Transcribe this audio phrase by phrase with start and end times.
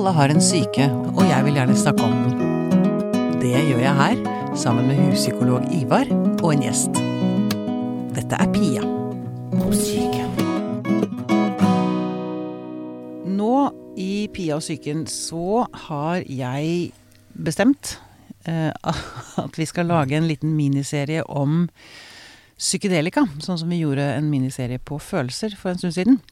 [0.00, 3.32] Alle har en syke, og jeg vil gjerne snakke om den.
[3.42, 4.22] Det gjør jeg her,
[4.56, 6.08] sammen med huspsykolog Ivar
[6.40, 7.00] og en gjest.
[8.16, 8.86] Dette er Pia
[9.60, 10.24] om syke.
[13.28, 13.52] Nå
[14.00, 16.94] i Pia og psyken så har jeg
[17.36, 17.98] bestemt
[18.48, 18.72] eh,
[19.44, 21.66] at vi skal lage en liten miniserie om
[22.56, 26.22] psykedelika, sånn som vi gjorde en miniserie på følelser for en stund siden.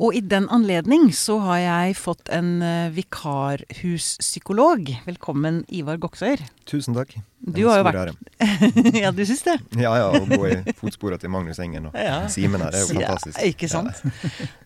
[0.00, 4.88] Og i den anledning så har jeg fått en uh, vikarhuspsykolog.
[5.04, 6.40] Velkommen, Ivar Goksøyr.
[6.64, 7.12] Tusen takk.
[7.40, 8.16] Du har jo vært
[9.02, 9.58] Ja, du syns det?
[9.80, 12.22] Ja ja, å gå i fotsporene til Magnus Engen og ja.
[12.32, 13.36] Simen her, det er jo fantastisk.
[13.36, 14.00] Ja, ikke sant.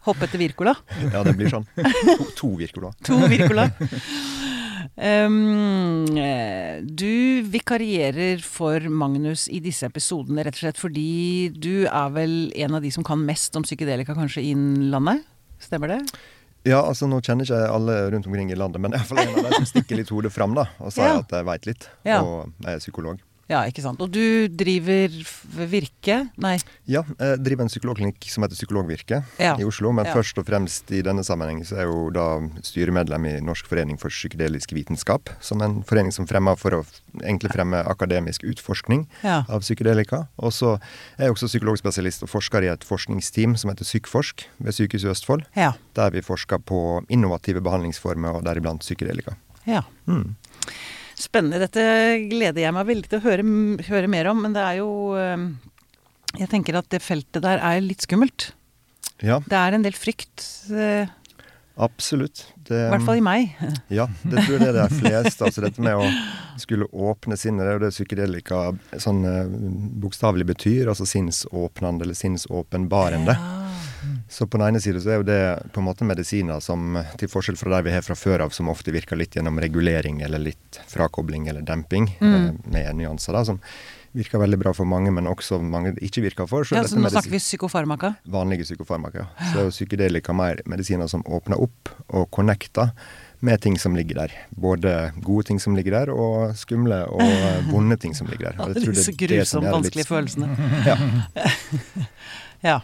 [0.06, 0.76] Hoppe etter Wirkola.
[1.08, 1.66] Ja, det blir sånn.
[1.74, 2.94] To, to Wirkola.
[3.10, 3.66] To Wirkola.
[4.94, 6.06] Um,
[6.86, 12.78] du vikarierer for Magnus i disse episodene rett og slett fordi du er vel en
[12.78, 15.26] av de som kan mest om psykedelika kanskje i landet?
[15.58, 16.00] Stemmer det?
[16.64, 19.50] Ja, altså nå kjenner ikke alle rundt omkring i landet, men jeg iallfall en av
[19.50, 21.20] de som stikker litt hodet fram da, og sier ja.
[21.20, 21.88] at jeg veit litt.
[22.08, 22.22] Ja.
[22.22, 23.18] Og jeg er psykolog.
[23.50, 24.00] Ja, ikke sant.
[24.00, 25.12] Og du driver
[25.68, 26.16] Virke?
[26.40, 26.54] Nei?
[26.88, 29.54] Ja, jeg driver en psykologklinikk som heter Psykologvirke ja.
[29.60, 29.92] i Oslo.
[29.96, 30.14] Men ja.
[30.16, 32.26] først og fremst i denne sammenheng så er jeg jo da
[32.64, 35.32] styremedlem i Norsk forening for psykedelisk vitenskap.
[35.44, 36.82] Som en forening som fremmer for å
[37.20, 39.42] egentlig fremme akademisk utforskning ja.
[39.44, 40.24] av psykedelika.
[40.40, 40.76] Og så
[41.18, 45.44] er jeg også psykologspesialist og forsker i et forskningsteam som heter Sykforsk ved Sykehuset Østfold.
[45.54, 49.36] Der vi forsker på innovative behandlingsformer, og deriblant psykedelika.
[49.68, 49.84] Ja.
[50.06, 50.34] Mm.
[51.18, 51.60] Spennende.
[51.62, 51.84] Dette
[52.30, 53.46] gleder jeg meg veldig til å høre,
[53.88, 54.44] høre mer om.
[54.46, 55.48] Men det er jo eh,
[56.40, 58.52] Jeg tenker at det feltet der er litt skummelt.
[59.22, 59.38] Ja.
[59.46, 60.42] Det er en del frykt.
[60.70, 61.20] Absolutt.
[61.74, 62.44] Absolutt.
[62.70, 63.56] I hvert fall i meg.
[63.98, 65.42] Ja, det tror jeg det er flest.
[65.42, 66.06] Altså dette med å
[66.60, 68.60] skulle åpne sinnet, det er jo det psykedelika
[69.02, 69.56] sånn eh,
[70.04, 70.90] bokstavelig betyr.
[70.92, 73.34] Altså sinnsåpnende eller sinnsåpenbarende.
[73.34, 73.63] Ja.
[74.28, 75.40] Så på den ene siden så er jo det
[75.74, 78.70] på en måte medisiner som, til forskjell fra de vi har fra før av, som
[78.72, 82.32] ofte virker litt gjennom regulering eller litt frakobling eller demping, mm.
[82.34, 83.60] eh, med nyanser, da, som
[84.14, 86.66] virker veldig bra for mange, men også mange det ikke virker for.
[86.66, 88.14] Så, ja, så nå snakker vi psykofarmaka?
[88.30, 89.26] Vanlige psykofarmaka.
[89.52, 92.94] Så psykedelika mer medisiner som åpner opp og connecter
[93.44, 94.36] med ting som ligger der.
[94.50, 97.22] Både gode ting som ligger der, og skumle og
[97.72, 98.62] vonde ting som ligger der.
[98.62, 100.12] Og jeg tror det, er så grusomt vanskelige litt...
[100.14, 100.48] følelsene.
[100.88, 100.98] ja.
[102.70, 102.80] ja.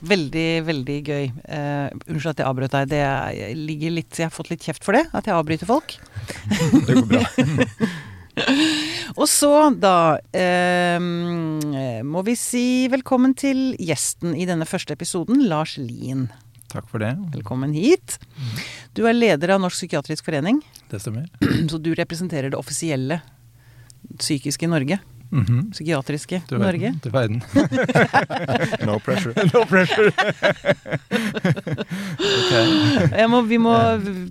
[0.00, 1.26] Veldig, veldig gøy.
[1.44, 2.92] Uh, unnskyld at jeg avbrøt deg.
[2.92, 3.02] Det
[3.58, 5.96] ligger litt, jeg har fått litt kjeft for det, at jeg avbryter folk.
[6.86, 7.24] det går bra.
[9.20, 11.08] Og så, da, uh,
[12.06, 16.28] må vi si velkommen til gjesten i denne første episoden, Lars Lien.
[16.70, 17.12] Takk for det.
[17.34, 18.16] Velkommen hit.
[18.94, 20.62] Du er leder av Norsk psykiatrisk forening.
[20.90, 21.26] Det stemmer.
[21.70, 23.20] Så du representerer det offisielle
[24.16, 25.00] psykiske Norge.
[25.30, 25.70] Mm -hmm.
[25.70, 26.94] Psykiatriske til Norge.
[27.02, 27.42] Til verden.
[28.86, 29.34] no pressure.
[29.54, 30.10] no pressure.
[32.40, 33.26] okay.
[33.28, 33.74] må, vi må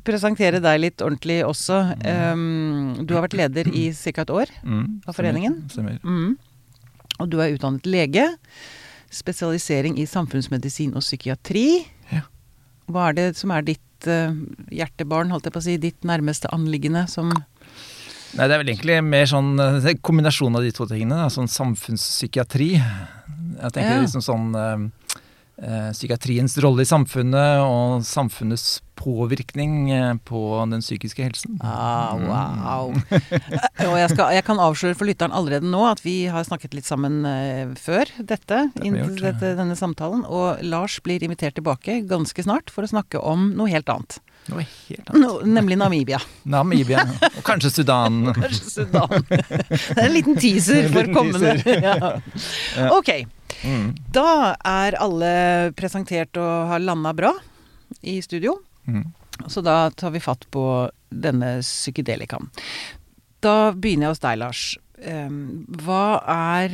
[0.03, 1.95] presentere deg litt ordentlig også.
[2.33, 4.21] Um, du har vært leder i ca.
[4.21, 5.63] et år mm, av foreningen.
[5.69, 5.99] Stemmer.
[6.03, 6.37] Mm.
[7.19, 8.27] Og du er utdannet lege.
[9.09, 11.85] Spesialisering i samfunnsmedisin og psykiatri.
[12.11, 12.21] Ja.
[12.87, 14.35] Hva er det som er ditt uh,
[14.69, 17.31] hjertebarn, holdt jeg på å si, ditt nærmeste anliggende som
[18.37, 21.17] Nei, det er vel egentlig mer sånn eh, kombinasjon av de to tingene.
[21.23, 21.31] Da.
[21.33, 22.73] Sånn samfunnspsykiatri.
[23.59, 24.03] Jeg tenker ja.
[24.03, 24.83] liksom sånn eh,
[25.63, 30.41] eh, Psykiatriens rolle i samfunnet og samfunnets påvirkning eh, på
[30.71, 31.57] den psykiske helsen.
[31.65, 32.93] Ah, wow.
[32.93, 36.87] og jeg, skal, jeg, kan avsløre for lytteren allerede nå at vi har snakket litt
[36.87, 37.23] sammen
[37.79, 40.25] før dette, det gjort, dette, denne samtalen.
[40.27, 44.21] Og Lars blir invitert tilbake ganske snart for å snakke om noe helt annet.
[44.49, 45.21] Noe helt annet.
[45.21, 46.19] No, nemlig Namibia.
[46.49, 48.19] Namibia, Og kanskje Sudan.
[48.37, 49.25] kanskje Sudan.
[49.29, 51.55] Det er en liten teaser for kommende.
[52.79, 52.89] Ja.
[52.95, 53.09] Ok.
[53.63, 53.87] Mm.
[54.15, 55.31] Da er alle
[55.77, 57.33] presentert og har landa bra
[58.01, 58.57] i studio.
[58.87, 59.07] Mm.
[59.47, 60.63] Så da tar vi fatt på
[61.09, 62.49] denne psykedelikaen.
[63.43, 64.63] Da begynner jeg hos deg, Lars.
[64.99, 66.73] Hva er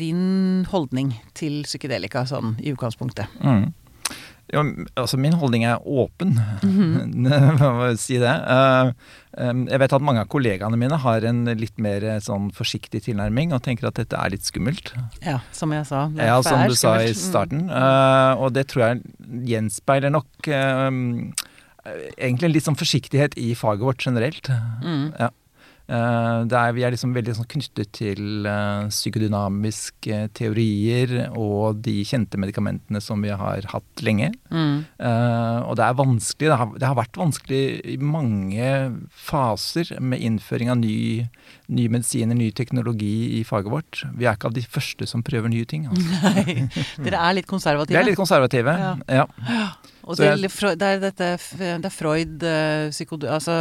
[0.00, 3.28] din holdning til psykedelika sånn i utgangspunktet?
[3.44, 3.66] Mm.
[4.50, 4.64] Ja,
[4.98, 7.96] altså min holdning er åpen, mm -hmm.
[7.96, 8.34] si det.
[9.38, 13.02] Um, jeg vet at mange av kollegaene mine har en litt mer eh, sånn forsiktig
[13.02, 14.92] tilnærming og tenker at dette er litt skummelt.
[15.22, 16.10] Ja, som jeg sa.
[16.16, 17.70] Ja, som du sa i starten.
[17.70, 19.02] Uh, og det tror jeg
[19.46, 20.26] gjenspeiler nok
[22.18, 24.50] egentlig en litt sånn forsiktighet i faget vårt generelt.
[24.82, 25.12] Mm.
[25.18, 25.30] Ja.
[25.90, 32.38] Uh, er, vi er liksom veldig sånn knyttet til uh, psykodynamiske teorier og de kjente
[32.38, 34.30] medikamentene som vi har hatt lenge.
[34.54, 34.86] Mm.
[35.00, 36.50] Og det er vanskelig.
[36.50, 38.70] Det har, det har, vært vanskelig i mange
[39.10, 41.26] faser med innføring av ny,
[41.72, 44.02] ny medisiner, ny teknologi i faget vårt.
[44.14, 45.88] Vi er ikke av de første som prøver nye ting.
[45.90, 46.20] Altså.
[46.38, 47.96] Nei, Dere er litt konservative?
[47.96, 48.94] Vi er litt konservative, ja.
[49.10, 49.26] ja.
[50.06, 50.50] Og det, jeg,
[50.80, 52.46] det, er dette Det er Freud
[52.94, 53.26] psykod...
[53.30, 53.58] Altså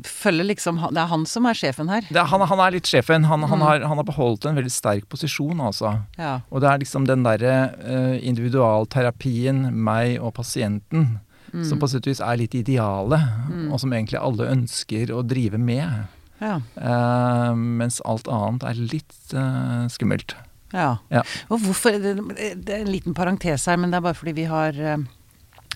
[0.00, 2.06] følger liksom Det er han som er sjefen her.
[2.08, 3.26] Er, han, han, er litt sjefen.
[3.28, 3.50] Han, mm.
[3.50, 5.98] han, har, han, har, beholdt en veldig sterk posisjon, altså.
[6.16, 6.38] Ja.
[6.50, 11.18] Og det er liksom den derre uh, individualterapien, meg og pasienten,
[11.52, 11.66] mm.
[11.68, 13.68] som på sett og vis er litt idealet, mm.
[13.68, 16.06] og som egentlig alle ønsker å drive med.
[16.42, 16.56] Ja.
[16.78, 20.36] Uh, mens alt annet er litt uh, skummelt.
[20.72, 20.94] Ja.
[21.12, 21.20] ja.
[21.52, 24.48] Og hvorfor det, det, er en liten parentes her, men det er bare fordi vi
[24.48, 24.78] har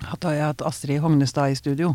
[0.05, 1.95] hatt, har jeg hatt Astrid Hognestad i studio.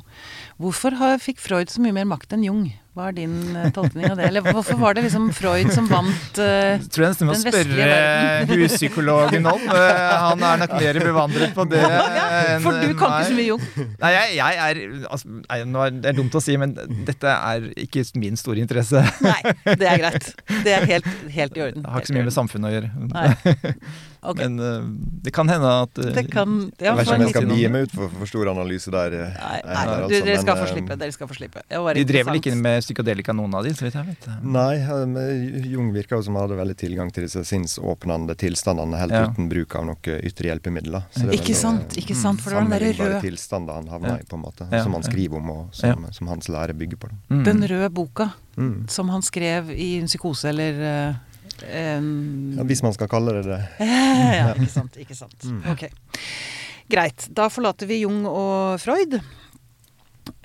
[0.61, 2.63] Hvorfor har, fikk Freud så mye mer makt enn Jung?
[2.91, 4.25] Hva er din uh, tolkning av det?
[4.27, 7.85] Eller hvorfor var det liksom Freud som vant uh, Tror jeg nesten må spørre
[8.51, 9.63] huspsykologen om.
[9.63, 12.27] Uh, han er nok mer bevandret på det ja,
[12.65, 13.65] For du kan ikke så mye Jung?
[14.01, 16.75] Nei, jeg, jeg er altså, nei, Det er dumt å si, men
[17.07, 19.05] dette er ikke min store interesse.
[19.23, 20.31] Nei, det er greit.
[20.65, 21.85] Det er helt, helt i orden.
[21.85, 22.91] Det har ikke så mye med samfunnet å gjøre.
[23.15, 23.69] Nei.
[24.21, 24.47] Okay.
[24.47, 24.83] Men uh,
[25.23, 27.69] det kan hende at uh, det kan, ja, Jeg vet ikke om jeg skal bie
[27.73, 29.15] meg ut for for stor analyse der.
[29.17, 31.63] Nei, nei her, altså, du, dere, skal men, få slippe, dere skal få slippe.
[31.97, 34.27] De drev vel ikke med psykadelika, noen av de, så vidt jeg vet.
[34.45, 34.75] Nei,
[35.71, 39.23] Jung virka jo som hadde veldig tilgang til disse sinnsåpnende tilstandene helt ja.
[39.31, 41.09] uten bruk av noe ytre hjelpemidler.
[41.33, 44.37] ikke sant, ikke sant, for det var den derre røde tilstander han havna i, på
[44.37, 47.11] en måte, som han skriver om, og som, som hans lære bygger på.
[47.33, 47.43] Mm.
[47.49, 48.87] Den røde boka mm.
[48.91, 50.85] som han skrev i en psykose, eller
[51.63, 53.61] um, ja, Hvis man skal kalle det det.
[54.39, 54.97] ja, ikke sant.
[55.01, 55.37] Ikke sant.
[55.43, 55.61] Mm.
[55.73, 55.87] Ok.
[56.91, 57.27] Greit.
[57.31, 59.19] Da forlater vi Jung og Freud.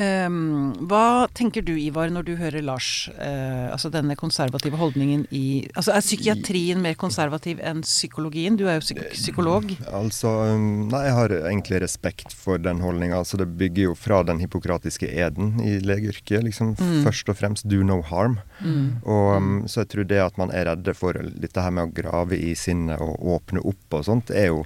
[0.00, 5.44] Um, hva tenker du, Ivar, når du hører Lars, uh, altså denne konservative holdningen i
[5.76, 8.58] Altså Er psykiatrien mer konservativ enn psykologien?
[8.58, 9.70] Du er jo psyk psykolog.
[9.88, 13.20] Altså, nei, jeg har egentlig respekt for den holdninga.
[13.22, 16.44] Altså, det bygger jo fra den hippokratiske eden i legeyrket.
[16.46, 16.98] Liksom, mm.
[17.06, 18.38] Først og fremst 'do no harm'.
[18.60, 19.02] Mm.
[19.04, 21.94] Og, um, så jeg tror det at man er redde for dette her med å
[21.96, 24.64] grave i sinnet og åpne opp og sånt, er jo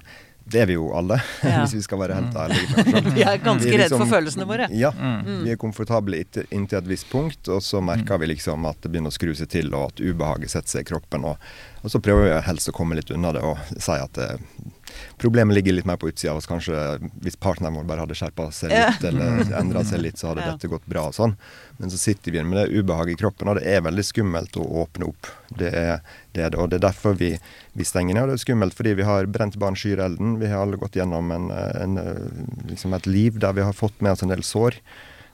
[0.50, 1.60] det er vi jo alle, ja.
[1.62, 2.84] hvis vi skal være helt ærlige.
[3.16, 4.68] vi er ganske liksom, redd for følelsene våre.
[4.74, 4.90] Ja.
[4.96, 5.44] Mm.
[5.44, 9.12] Vi er komfortable inntil et visst punkt, og så merker vi liksom at det begynner
[9.12, 11.26] å skru seg til, og at ubehaget setter seg i kroppen.
[11.30, 11.50] Og,
[11.84, 14.30] og så prøver vi helst å komme litt unna det og si at det,
[15.20, 16.48] Problemet ligger litt mer på utsida av oss.
[16.50, 16.76] Kanskje
[17.24, 20.54] hvis partneren vår bare hadde skjerpa seg litt, eller endra seg litt, så hadde ja.
[20.54, 21.36] dette gått bra og sånn.
[21.80, 24.66] Men så sitter vi med det ubehaget i kroppen, og det er veldig skummelt å
[24.84, 25.30] åpne opp.
[25.50, 26.00] Det er
[26.32, 26.56] det, det.
[26.56, 27.32] og det er derfor vi,
[27.74, 28.24] vi, stenger ned.
[28.24, 30.38] Og det er skummelt fordi vi har brent barn skyr elden.
[30.42, 32.02] Vi har alle gått gjennom en, en,
[32.70, 34.78] liksom et liv der vi har fått med oss en del sår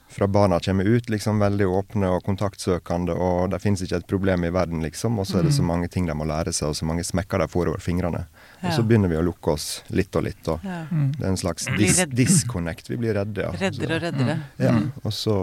[0.09, 4.45] fra barna kommer ut, liksom veldig åpne og kontaktsøkende, og det finnes ikke et problem
[4.47, 5.19] i verden, liksom.
[5.19, 5.67] Og så er det så mm.
[5.67, 8.23] mange ting de må lære seg, og så mange smekker de får over fingrene.
[8.61, 10.79] Og så begynner vi å lukke oss litt og litt, og ja.
[10.89, 12.89] det er en slags dis disconnect.
[12.89, 13.51] Vi blir redde, ja.
[13.53, 14.37] Reddere og reddere.
[14.57, 14.87] Ja, mm.
[15.03, 15.35] og så,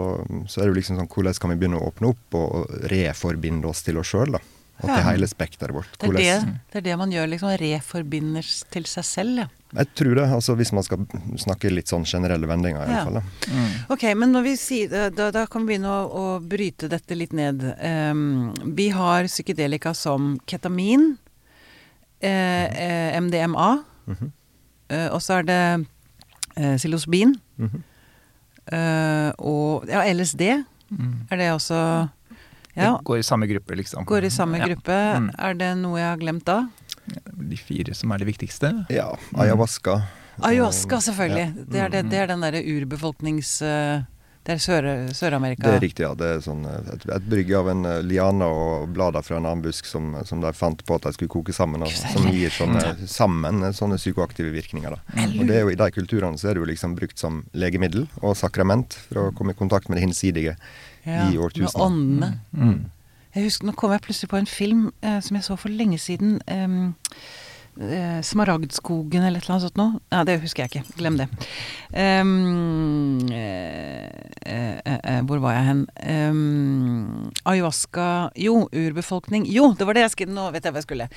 [0.47, 3.71] så, er det jo liksom sånn hvordan kan vi begynne å åpne opp og reforbinde
[3.71, 4.43] oss til oss sjøl, da.
[4.83, 5.93] Og til hele spekteret vårt.
[6.01, 7.53] Det er det, det er det, man gjør, liksom.
[7.61, 9.51] Reforbinder til seg selv, ja.
[9.75, 11.03] Jeg tror det, altså hvis man skal
[11.41, 12.85] snakke litt sånn generelle vendinger.
[12.85, 13.01] i ja.
[13.03, 13.51] hvert fall.
[13.51, 13.73] Mm.
[13.95, 17.35] Ok, men når vi sier, da, da kan vi begynne å, å, bryte dette litt
[17.35, 17.63] ned.
[17.81, 21.15] Um, vi har psykedelika som ketamin,
[22.21, 24.31] eh, eh, MDMA, mm -hmm.
[24.89, 25.85] eh, og så er det
[26.57, 27.35] eh, psilocybin.
[27.57, 27.81] Mm -hmm.
[29.37, 30.41] og ja, LSD.
[30.89, 31.27] Mm.
[31.31, 32.07] Er det også
[32.75, 32.91] ja.
[32.91, 34.05] Det går i samme gruppe, liksom.
[34.05, 34.67] Går i samme ja.
[34.67, 35.19] gruppe.
[35.19, 35.29] Mm.
[35.39, 36.67] Er det noe jeg har glemt da?
[37.49, 38.71] de fire som er det viktigste?
[38.89, 39.11] Ja.
[39.37, 40.01] Ayahuasca.
[40.43, 41.53] Ayahuasca, selvfølgelig.
[41.55, 41.63] Ja.
[41.71, 43.61] Det, er det, det, er den derre urbefolknings...
[44.45, 45.63] Eh, det er Sør-Amerika?
[45.63, 46.13] Sør det er riktig, ja.
[46.17, 49.47] Det er sånn eh, et, et brygge av en uh, liane og blader fra en
[49.47, 52.53] annen busk som, som, de fant på at de skulle koke sammen, og som gir
[52.53, 54.93] sånne, sammen sånne psykoaktive virkninger.
[54.93, 55.25] Da.
[55.25, 58.05] Og det er jo I de kulturene så er det jo liksom brukt som legemiddel
[58.21, 60.57] og sakrament for å komme i kontakt med det hinsidige
[61.05, 61.71] ja, i årtusener.
[61.73, 62.31] Med åndene.
[62.51, 62.83] Mm.
[63.35, 65.97] Jeg husker, Nå kom jeg plutselig på en film eh, som jeg så for lenge
[65.99, 66.37] siden.
[66.47, 66.93] Um,
[67.81, 69.99] eh, Smaragdskogen eller et eller annet sånt noe.
[70.13, 70.95] Ja, det husker jeg ikke.
[70.99, 71.27] Glem det.
[71.95, 75.83] Um, eh, hvor var jeg hen?
[76.05, 79.47] Um, ayahuasca Jo, urbefolkning.
[79.51, 81.09] Jo, det var det jeg skulle Nå vet jeg hva jeg skulle.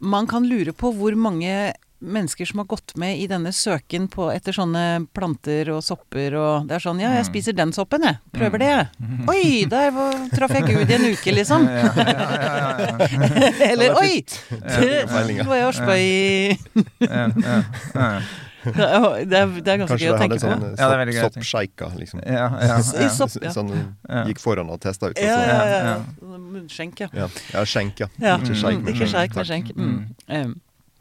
[0.00, 4.30] Man kan lure på hvor mange mennesker som har gått med i denne søken på,
[4.32, 7.30] etter sånne planter og sopper og Det er sånn Ja, jeg mm.
[7.30, 8.18] spiser den soppen, jeg.
[8.34, 8.74] Prøver det.
[8.98, 9.24] Mm.
[9.30, 9.90] Oi, der
[10.34, 11.66] traff jeg Gud i en uke, liksom.
[13.70, 14.22] Eller oi!
[14.50, 16.04] Det var jeg og spøy
[18.60, 20.70] det, er, det er ganske gøy å tenke sånn, på.
[20.76, 21.20] Ja, det er.
[21.24, 22.20] Soppsjeika, liksom.
[22.26, 23.10] Ja, ja, ja.
[23.14, 23.52] Sopp, ja.
[23.54, 23.70] Sånn
[24.28, 25.20] gikk foran og testa ut.
[25.20, 25.94] Ja, ja, ja.
[26.20, 27.28] Munnskjenk, ja.
[27.54, 28.36] Ja, skjenk, ja.
[28.36, 29.72] Ikke sjeik, men skjenk.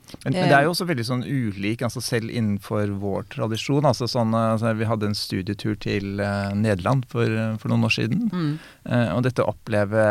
[0.09, 0.33] Men.
[0.33, 3.85] Men, men, det er jo også veldig sånn ulik, altså selv innenfor vår tradisjon.
[3.85, 7.29] altså sånn, altså Vi hadde en studietur til uh, Nederland for,
[7.61, 8.27] for, noen år siden.
[8.33, 8.51] Mm.
[8.89, 10.05] Uh, og dette å oppleve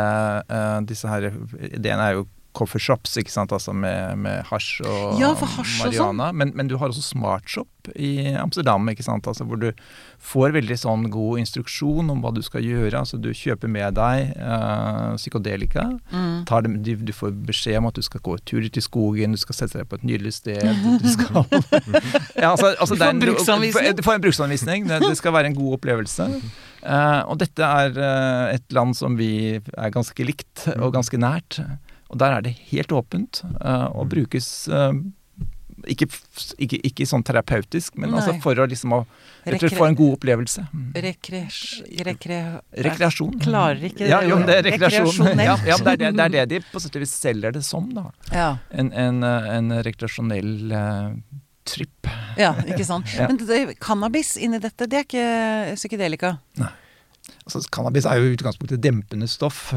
[0.47, 1.31] uh, disse her
[1.73, 2.27] Ideene er jo
[2.57, 5.93] coffeeshops, ikke sant, altså med, med hasj og ja, marihuana.
[5.95, 6.23] Sånn.
[6.41, 9.69] Men, men, du har også smartshop i Amsterdam, ikke sant, altså hvor du
[10.31, 13.01] får veldig sånn god instruksjon om hva du skal gjøre.
[13.01, 15.87] altså Du kjøper med deg uh, psykodelika.
[16.11, 16.45] Mm.
[16.49, 19.61] Det, du, du, får beskjed om at du skal gå turer til skogen, du skal
[19.61, 20.65] sette deg på et nydelig sted.
[20.99, 21.45] Du skal
[22.43, 23.93] ja, altså, altså, Du får en bruksanvisning?
[23.97, 24.89] Du får en bruksanvisning.
[24.89, 26.27] Det, det skal være en god opplevelse.
[26.83, 31.61] Uh, og dette er uh, et land som vi er ganske likt og ganske nært.
[32.09, 34.93] Og der er det helt åpent uh, og brukes uh,
[35.87, 36.09] ikke,
[36.59, 39.03] ikke, ikke, sånn terapeutisk, men altså for å liksom å
[39.49, 40.65] Rekre få en god opplevelse.
[40.75, 40.89] Mm.
[41.05, 42.41] Rekre,
[42.85, 43.37] rekreasjon.
[43.45, 45.39] Klarer ikke ja, jo, det er rekreasjon.
[45.39, 47.63] Ja, ja, det, er det, det, er det, de på sett og vis selger det
[47.65, 48.09] som, da.
[48.35, 48.49] Ja.
[48.69, 51.15] En, en, en rekreasjonell uh,
[51.69, 52.11] tripp.
[52.41, 53.15] Ja, ikke sant.
[53.29, 56.37] Men det, cannabis inni dette, det er ikke psykedelika?
[56.61, 56.75] Nei.
[57.45, 59.71] Altså, cannabis er jo i utgangspunktet dempende stoff.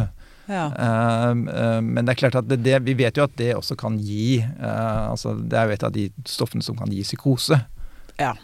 [0.49, 0.69] Ja.
[0.73, 3.77] Uh, uh, men det er klart at det, det, vi vet jo at det også
[3.79, 7.59] kan gi uh, altså Det er jo et av de stoffene som kan gi psykose.
[8.21, 8.35] Ja.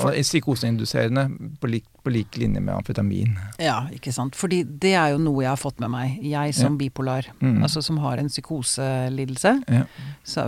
[0.00, 1.26] og psykoseinduserende
[1.60, 3.34] på lik, på lik, linje med amfetamin.
[3.60, 4.38] Ja, ikke sant.
[4.38, 6.80] Fordi det er jo noe jeg har fått med meg, jeg som ja.
[6.80, 7.28] bipolar.
[7.42, 7.58] Mm.
[7.66, 9.52] Altså som har en psykoselidelse.
[9.68, 9.82] Ja.
[10.24, 10.46] Så,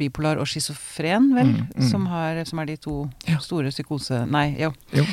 [0.00, 1.66] bipolar og schizofren, vel, mm.
[1.74, 1.88] Mm.
[1.90, 2.96] Som, har, som, er de to
[3.44, 4.22] store psykose...
[4.32, 4.72] Nei, jo.
[4.96, 5.04] jo.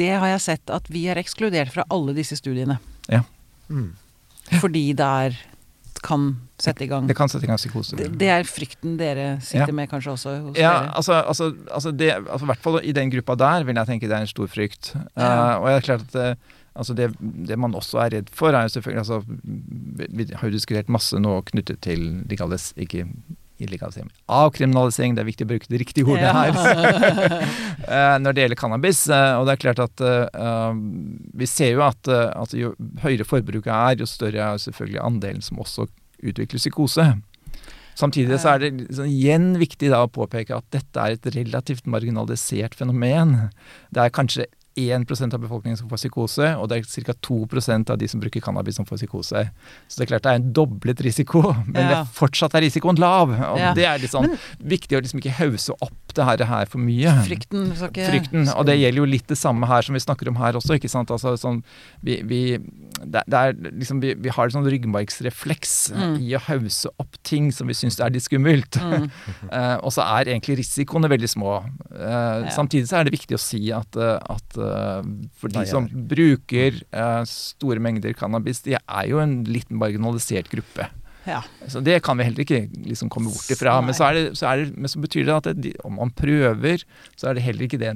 [0.00, 2.78] det har jeg sett at vi er ekskludert fra alle disse studiene.
[3.08, 3.22] Ja.
[3.68, 3.92] Mm.
[4.62, 5.38] Fordi det er
[6.02, 6.28] kan
[6.62, 7.96] sette i gang Det kan sette i gang psykose.
[7.98, 9.76] Det, det er frykten dere sitter ja.
[9.80, 10.92] med kanskje også hos ja, dere?
[11.00, 14.10] Altså, altså, altså det, altså, I hvert fall i den gruppa der vil jeg tenke
[14.10, 14.92] det er en stor frykt.
[15.16, 15.26] Ja.
[15.26, 18.54] Uh, og det er klart at uh, altså det, det, man også er redd for,
[18.54, 19.22] er jo selvfølgelig altså,
[20.20, 23.06] Vi har jo diskutert masse nå knyttet til legalis, ikke
[23.62, 24.10] illegalisering.
[24.30, 26.54] Avkriminalisering, det er viktig å bruke det riktige ordet her.
[27.88, 28.98] Eh, når det gjelder cannabis.
[29.08, 30.74] Eh, og det er klart at uh,
[31.40, 35.62] vi ser jo at at jo høyere forbruket er, jo større er selvfølgelig andelen som
[35.62, 35.86] også
[36.20, 37.06] utvikler psykose.
[37.98, 41.88] Samtidig så er det liksom, igjen viktig da å påpeke at dette er et relativt
[41.90, 43.34] marginalisert fenomen.
[43.94, 44.46] Det er kanskje
[44.78, 47.16] 1% av befolkningen som får psykose, og det er ca.
[47.28, 49.44] 2% av de som bruker cannabis som får psykose.
[49.88, 51.42] Så det er klart det er en doblet risiko,
[51.72, 51.88] men ja.
[51.92, 53.32] det fortsatt er risikoen lav.
[53.34, 53.72] Og ja.
[53.76, 54.44] det er litt sånn men,
[54.76, 57.12] viktig å liksom ikke hause opp det her, her for mye.
[57.26, 57.70] Frykten.
[57.76, 60.58] Ikke, Frykten, Og det gjelder jo litt det samme her som vi snakker om her
[60.58, 60.78] også.
[60.78, 61.12] ikke sant?
[61.14, 61.60] Altså, sånn,
[62.04, 62.40] vi, vi,
[63.04, 66.16] det, det er liksom, vi, vi har en sånn ryggmargsrefleks mm.
[66.24, 68.80] i å hause opp ting som vi syns er litt skummelt.
[68.80, 69.08] Mm.
[69.52, 71.60] uh, og så er egentlig risikoene veldig små.
[71.92, 72.54] Uh, ja.
[72.56, 74.58] Samtidig så er det viktig å si at, uh, at
[75.38, 76.80] for de som bruker
[77.28, 80.88] store mengder cannabis, de er jo en litt marginalisert gruppe.
[81.28, 81.42] Ja.
[81.68, 83.76] Så det kan vi heller ikke liksom komme bort ifra.
[83.84, 86.84] Men så, det, så det, men så, betyr det at det, om man prøver,
[87.18, 87.92] så er det heller ikke det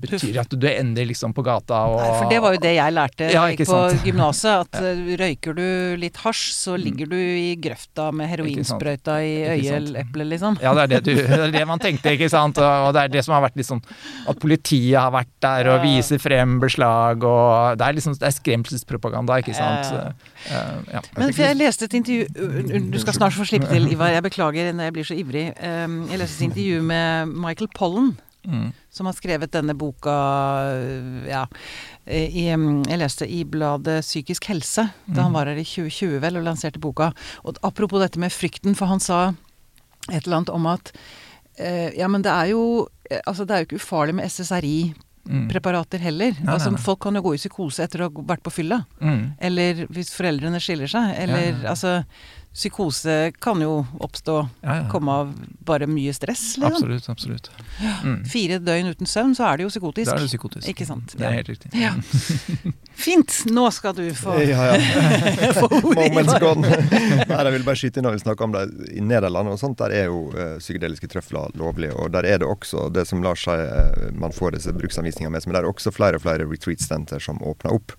[0.00, 2.96] betyr at du ender liksom på gata og Nei, For det var jo det jeg
[2.96, 4.66] lærte ja, på gymnaset.
[4.66, 5.18] At ja.
[5.22, 5.66] Røyker du
[6.00, 6.82] litt hasj, så mm.
[6.86, 10.58] ligger du i grøfta med heroinsprøyta i øyeeplet, liksom.
[10.62, 12.60] Ja, det er det, du, det er det, man tenkte, ikke sant.
[12.62, 13.82] Og det er det som har vært litt sånn
[14.30, 18.34] At politiet har vært der og viser frem beslag og Det er liksom det er
[18.36, 20.22] skremselspropaganda, ikke sant.
[20.48, 21.00] Uh, ja.
[21.16, 24.12] Men for jeg leste et intervju du skal snart få slippe til, Ivar.
[24.14, 25.46] Jeg beklager når jeg blir så ivrig.
[25.62, 28.12] Ehm, jeg leste et intervju med Michael Pollen.
[28.42, 28.72] Mm.
[28.90, 30.14] Som har skrevet denne boka
[31.30, 31.44] Ja.
[32.10, 35.36] I, jeg leste i bladet Psykisk helse da han mm.
[35.36, 37.12] var her i 2020 vel og lanserte boka.
[37.46, 39.20] Og apropos dette med frykten, for han sa
[40.10, 40.90] et eller annet om at
[41.58, 42.88] eh, Ja, men det er jo
[43.26, 45.44] Altså, det er jo ikke ufarlig med SSRI Mm.
[45.52, 46.32] preparater heller.
[46.40, 46.82] Nei, altså, nei, nei.
[46.82, 48.80] Folk kan jo gå i psykose etter å ha vært på fylla.
[48.98, 49.20] Mm.
[49.48, 51.12] Eller hvis foreldrene skiller seg.
[51.22, 52.00] Eller ja, altså
[52.54, 54.88] psykose kan jo oppstå, ja, ja.
[54.92, 55.32] komme av
[55.64, 56.58] bare mye stress.
[56.58, 56.72] Liksom.
[56.72, 57.08] Absolutt.
[57.08, 57.50] absolutt.
[58.04, 58.24] Mm.
[58.28, 60.10] Fire døgn uten søvn, så er det jo psykotisk.
[60.10, 60.68] Da er det psykotisk.
[60.68, 61.14] Ikke sant?
[61.16, 61.72] Det er helt riktig.
[61.72, 61.94] Ja.
[63.04, 63.38] Fint!
[63.48, 64.82] Nå skal du få, ja, ja.
[65.60, 65.96] få ordet.
[65.96, 66.68] Moments gone.
[66.68, 68.66] Nei, jeg vil bare skyte inn når vi snakker om det.
[68.92, 71.96] I Nederland og sånt, der er jo uh, psykedeliske trøfler lovlige.
[71.96, 75.48] Og der er det også det som lar seg uh, man får disse bruksanvisningene med,
[75.48, 77.96] men der er også flere og flere retreat-senter som åpner opp.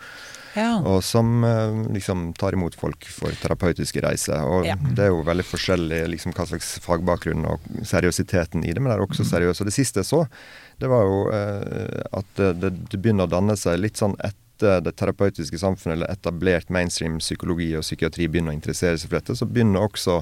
[0.54, 0.78] Ja.
[0.86, 4.44] Og som eh, liksom tar imot folk for terapeutiske reiser.
[4.46, 4.78] Og ja.
[4.78, 9.00] det er jo veldig forskjellig liksom, hva slags fagbakgrunn og seriøsiteten i det, men det
[9.00, 9.64] er også seriøst.
[9.64, 10.24] Og det siste jeg så,
[10.82, 14.82] det var jo eh, at det, det, begynner å danne seg litt sånn et etter
[14.82, 19.36] det terapeutiske samfunnet, eller etablert mainstream psykologi og psykiatri begynner å interessere seg for dette,
[19.36, 20.20] så begynner også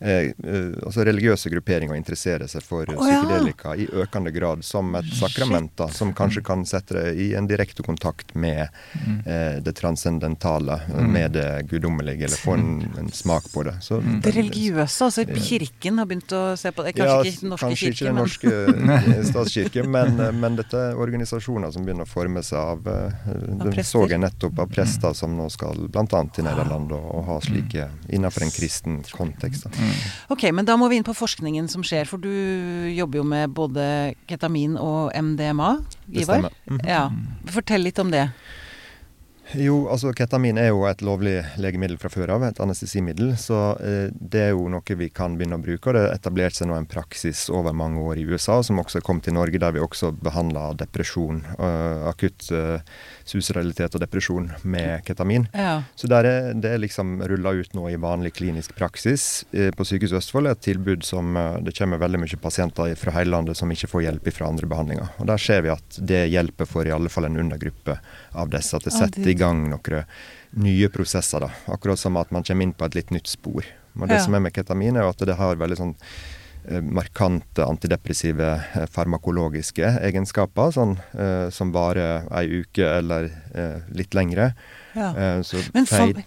[0.00, 3.82] eh, eh, altså religiøse grupperinger å interessere seg for oh, psykedelika ja.
[3.82, 7.82] i økende grad som et sakrament, da, som kanskje kan sette det i en direkte
[7.82, 9.18] kontakt med mm.
[9.26, 11.12] eh, det transcendentale, mm.
[11.12, 13.76] med det guddommelige, eller få en, en, smak på det.
[13.82, 14.20] Så, mm.
[14.24, 16.94] det religiøse, altså kirken har begynt å se på det?
[16.96, 20.98] Kanskje ja, ikke den norske kanskje kirke, ikke den norske statskirke, men, men dette er
[21.02, 25.34] organisasjoner som begynner å forme seg av, av Det så jeg nettopp av prester som
[25.36, 26.22] nå skal bl.a.
[26.34, 29.68] til Nederland og, og ha slike innenfor en kristen kontekst.
[29.68, 29.90] Da.
[30.34, 32.08] Ok, men da må vi inn på forskningen som skjer.
[32.10, 32.32] For du
[32.92, 33.84] jobber jo med både
[34.30, 35.76] ketamin og MDMA,
[36.12, 36.42] Ivar.
[36.42, 36.88] Det -hmm.
[36.88, 37.10] Ja.
[37.46, 38.30] Fortell litt om det.
[39.58, 43.34] Jo, altså ketamin er jo et lovlig legemiddel fra før av, et anestesimiddel.
[43.40, 45.90] Så eh, det er jo noe vi kan begynne å bruke.
[45.90, 49.02] og Det har etablert seg nå en praksis over mange år i USA, som også
[49.04, 51.42] kom til Norge, der vi også behandla depresjon.
[51.58, 52.80] Uh, akutt uh,
[53.28, 55.46] susrealitet og depresjon med ketamin.
[55.56, 55.82] Ja.
[55.98, 59.86] Så der er, det er liksom rulla ut nå i vanlig klinisk praksis eh, på
[59.88, 60.50] Sykehuset Østfold.
[60.50, 64.06] et tilbud som eh, det kommer veldig mye pasienter fra hele landet som ikke får
[64.08, 65.14] hjelp fra andre behandlinger.
[65.18, 67.98] Og Der ser vi at det hjelper for i alle fall en undergruppe
[68.32, 68.76] av disse.
[68.76, 70.04] At det setter i gang noen
[70.62, 71.40] nye prosesser.
[71.40, 71.50] da.
[71.72, 73.64] Akkurat som at man kommer inn på et litt nytt spor.
[73.92, 74.24] Men det ja.
[74.24, 75.96] som er med ketamin, er at det har veldig sånn
[76.82, 84.52] markante antidepressive eh, farmakologiske egenskaper, sånn, eh, som varer ei uke eller eh, litt lengre.
[84.94, 85.10] Ja.
[85.10, 86.22] Eh, Men fant,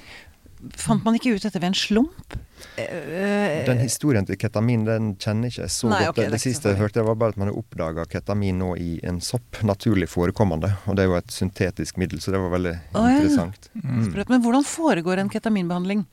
[0.75, 2.37] fant, man ikke ut dette ved en slump?
[2.75, 6.15] Den historien til ketamin den kjenner ikke jeg så Nei, godt.
[6.15, 8.97] Okay, det, det siste jeg hørte, var bare at man har oppdaga ketamin nå i
[9.07, 9.61] en sopp.
[9.67, 10.71] Naturlig forekommende.
[10.85, 13.69] Og det er jo et syntetisk middel, så det var veldig oh, interessant.
[13.79, 14.09] Mm.
[14.31, 16.03] Men hvordan foregår en ketaminbehandling?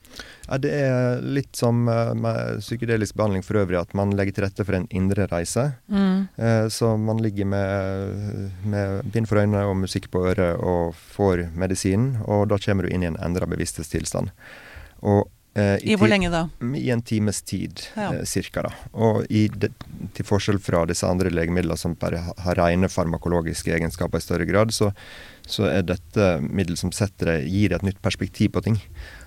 [0.48, 4.46] Ja, det er litt som eh, med psykedelisk behandling for øvrig, at man legger til
[4.46, 5.68] rette for en indre reise.
[5.90, 6.26] Mm.
[6.36, 11.48] Eh, så man ligger med, med bind for øynene og musikk på øret og får
[11.58, 14.34] medisinen, og da kommer du inn i en endra bevissthetstilstand.
[15.02, 16.46] Og Eh, I, I, hvor lenge da?
[16.64, 18.08] I en times tid, ja.
[18.14, 18.62] eh, cirka.
[18.64, 18.72] da.
[18.92, 19.68] Og de,
[20.16, 24.72] til forskjell fra disse andre legemidlene som bare har rene farmakologiske egenskaper i større grad,
[24.72, 24.92] så,
[25.44, 28.80] så er dette middel som setter gir et nytt perspektiv på ting.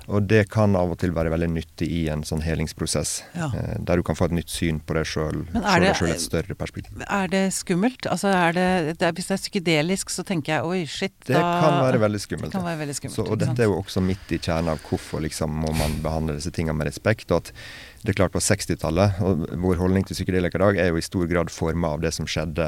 [0.07, 3.15] Og det kan av og til være veldig nyttig i en sånn helingsprosess.
[3.33, 3.49] Ja.
[3.57, 7.01] Eh, der du kan få et nytt syn på deg sjøl, et større perspektiv.
[7.05, 8.05] Er det skummelt?
[8.11, 8.67] Altså er det,
[9.01, 12.21] det, hvis det er psykedelisk, så tenker jeg oi, shit, da Det kan være veldig
[12.21, 12.51] skummelt.
[12.51, 14.85] Det kan være veldig skummelt så, og dette er jo også midt i kjernen av
[14.85, 17.31] hvorfor liksom må man behandle disse tingene med respekt.
[17.31, 17.53] og at
[18.05, 21.05] det er klart På 60-tallet, og vår holdning til psykedelika i dag er jo i
[21.05, 22.67] stor grad forma av det som skjedde.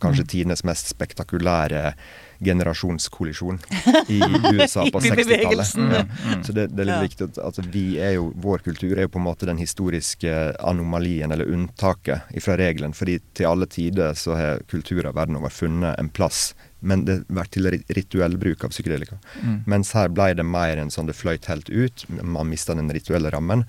[0.00, 0.30] Kanskje mm.
[0.32, 1.92] tidenes mest spektakulære
[2.38, 3.58] generasjonskollisjon
[4.08, 4.20] i
[4.54, 5.74] USA på 60-tallet.
[5.76, 6.04] Ja.
[6.46, 9.12] Så det, det, er litt viktig at altså, vi er jo, Vår kultur er jo
[9.14, 12.94] på en måte den historiske anomalien, eller unntaket fra regelen.
[12.94, 17.38] fordi til alle tider så har kulturer verden over funnet en plass men det har
[17.40, 19.18] vært til rituell bruk av psykedelika.
[19.42, 19.56] Mm.
[19.66, 22.04] Mens her ble det mer enn sånn det fløyt helt ut.
[22.22, 23.64] Man mista den rituelle rammen.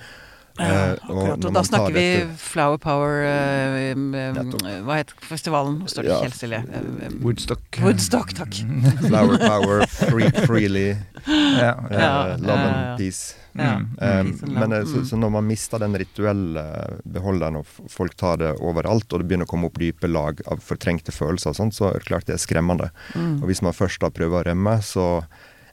[0.59, 4.55] Ja, eh, og, og da snakker vi dette, Flower Power uh, um,
[4.87, 5.79] Hva het festivalen?
[5.79, 6.19] Nå står det ja.
[6.25, 6.61] helt stille.
[6.67, 7.63] Uh, Woodstock.
[7.83, 8.59] Woodstock, takk.
[9.07, 10.87] Flower Power, free, Freely,
[11.25, 11.75] ja.
[11.77, 13.37] uh, Love and Peace.
[13.53, 13.87] Mm.
[13.97, 16.63] Um, men så, så, når man mister den rituelle
[17.03, 20.61] beholderen, og folk tar det overalt, og det begynner å komme opp dype lag av
[20.63, 22.91] fortrengte følelser, og sånt, så er det klart det er skremmende.
[23.15, 23.39] Mm.
[23.39, 25.07] Og hvis man først da prøver å rømme, så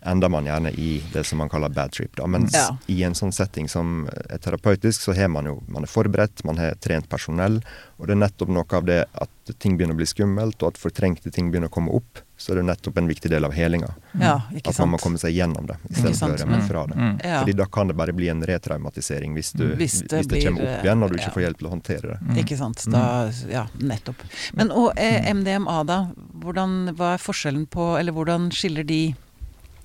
[0.06, 2.16] ender man gjerne i det som man kaller bad trip.
[2.16, 2.26] Da.
[2.26, 2.76] Mens ja.
[2.86, 6.60] i en sånn setting som er terapeutisk, så har man jo man er forberedt, man
[6.62, 7.60] har trent personell.
[7.96, 10.80] Og det er nettopp noe av det at ting begynner å bli skummelt, og at
[10.80, 12.22] fortrengte ting begynner å komme opp.
[12.36, 13.88] Så er det nettopp en viktig del av helinga.
[14.20, 16.98] Ja, at man må komme seg gjennom det, istedenfor å rømme fra det.
[17.00, 17.14] Mm.
[17.24, 17.38] Ja.
[17.40, 20.48] Fordi da kan det bare bli en retraumatisering hvis, du, hvis, det, hvis det blir,
[20.50, 22.18] kommer opp igjen og du ikke får hjelp til å håndtere det.
[22.20, 22.40] Mm.
[22.44, 22.84] Ikke sant.
[22.92, 23.04] Da,
[23.48, 24.26] ja, nettopp.
[24.58, 26.00] Men og eh, MDMA, da.
[26.44, 29.00] Hvordan, hva er forskjellen på Eller hvordan skiller de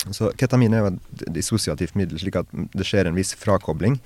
[0.10, 4.00] så Ketamin er jo et dissosiativt middel, slik at det skjer en viss frakobling.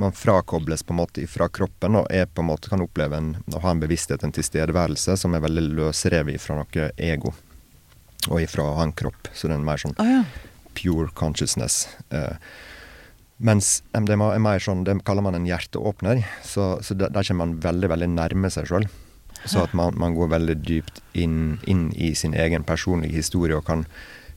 [0.00, 3.34] Man frakobles på en måte fra kroppen og er på en måte kan oppleve en,
[3.52, 7.34] å ha en bevissthet, en tilstedeværelse, som er veldig løsrevet fra noe ego
[8.30, 9.28] og ifra å ha en kropp.
[9.36, 10.22] Så det er en mer sånn oh, ja.
[10.78, 11.84] pure consciousness.
[12.08, 12.40] Eh,
[13.44, 16.24] mens MDMA er mer sånn, det kaller man en hjerteåpner.
[16.46, 18.88] Så, så der, der kommer man veldig, veldig nærme seg sjøl.
[19.44, 23.66] Så at man, man, går veldig dypt inn, inn i sin egen personlige historie og
[23.66, 23.84] kan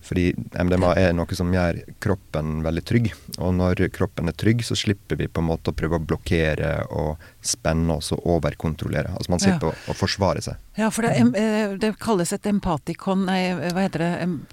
[0.07, 3.09] fordi MDMA er noe som gjør kroppen veldig trygg.
[3.43, 6.71] Og når kroppen er trygg, så slipper vi på en måte å prøve å blokkere
[6.95, 9.11] og spenne oss og overkontrollere.
[9.15, 9.73] Altså man slipper ja.
[9.73, 10.61] å, å, forsvare seg.
[10.77, 13.39] Ja, for det, eh, det, kalles et empatikon Nei,
[13.73, 14.09] hva heter det?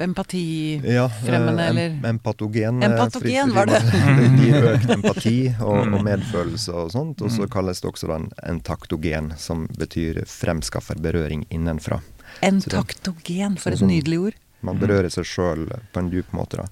[0.06, 1.98] Empatifremmende, ja, eh, eller?
[2.10, 2.80] Empatogen.
[2.82, 3.82] Eh, empatogen, var det.
[3.92, 7.22] Det gir økt empati og, og, medfølelse og sånt.
[7.22, 7.52] Og så mm.
[7.54, 12.00] kalles det også en entaktogen, som betyr fremskaffer berøring innenfra.
[12.44, 14.40] Entaktogen, for et sånn, nydelig ord.
[14.64, 16.62] Man berører seg sjøl på en dyp måte.
[16.62, 16.66] da.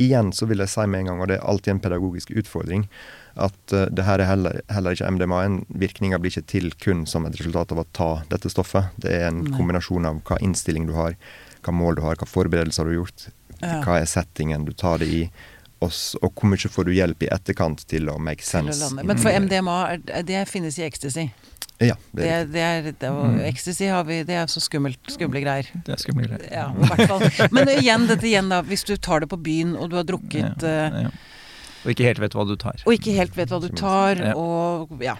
[0.00, 2.86] Igjen så vil jeg si med en gang, og det er alltid en pedagogisk utfordring,
[3.34, 5.40] at uh, det her er heller, heller ikke MDMA.
[5.82, 8.92] Virkninga blir ikke til kun som et resultat av å ta dette stoffet.
[9.02, 9.56] Det er en Nei.
[9.56, 11.16] kombinasjon av hva innstilling du har,
[11.66, 13.26] hva mål du har, hva forberedelser du har gjort,
[13.62, 13.80] Ja.
[13.82, 15.30] hva er settingen du tar det i,
[15.84, 15.92] og,
[16.22, 18.90] og hvor mye får du hjelp i etterkant til å make sense.
[19.00, 19.78] Men for MDMA,
[20.26, 21.28] det finnes i ecstasy.
[21.82, 25.00] Ja, Det, er det er, det er, og ecstasy har vi, det er så skummelt,
[25.10, 25.66] skumle greier.
[25.84, 26.46] Det er skumle greier.
[26.54, 27.24] Ja, i hvert fall.
[27.56, 30.62] Men igjen, dette igjen da, hvis du tar det på byen, og du har drukket
[30.62, 31.14] ja, Ja.
[31.84, 32.78] Og ikke helt vet hva du tar.
[32.86, 35.18] og ikke helt vet hva du tar, og ja,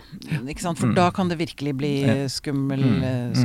[0.49, 0.79] ikke sant.
[0.81, 0.95] For Mm.
[0.97, 1.91] da kan det virkelig bli
[2.33, 3.43] skummel, Mm.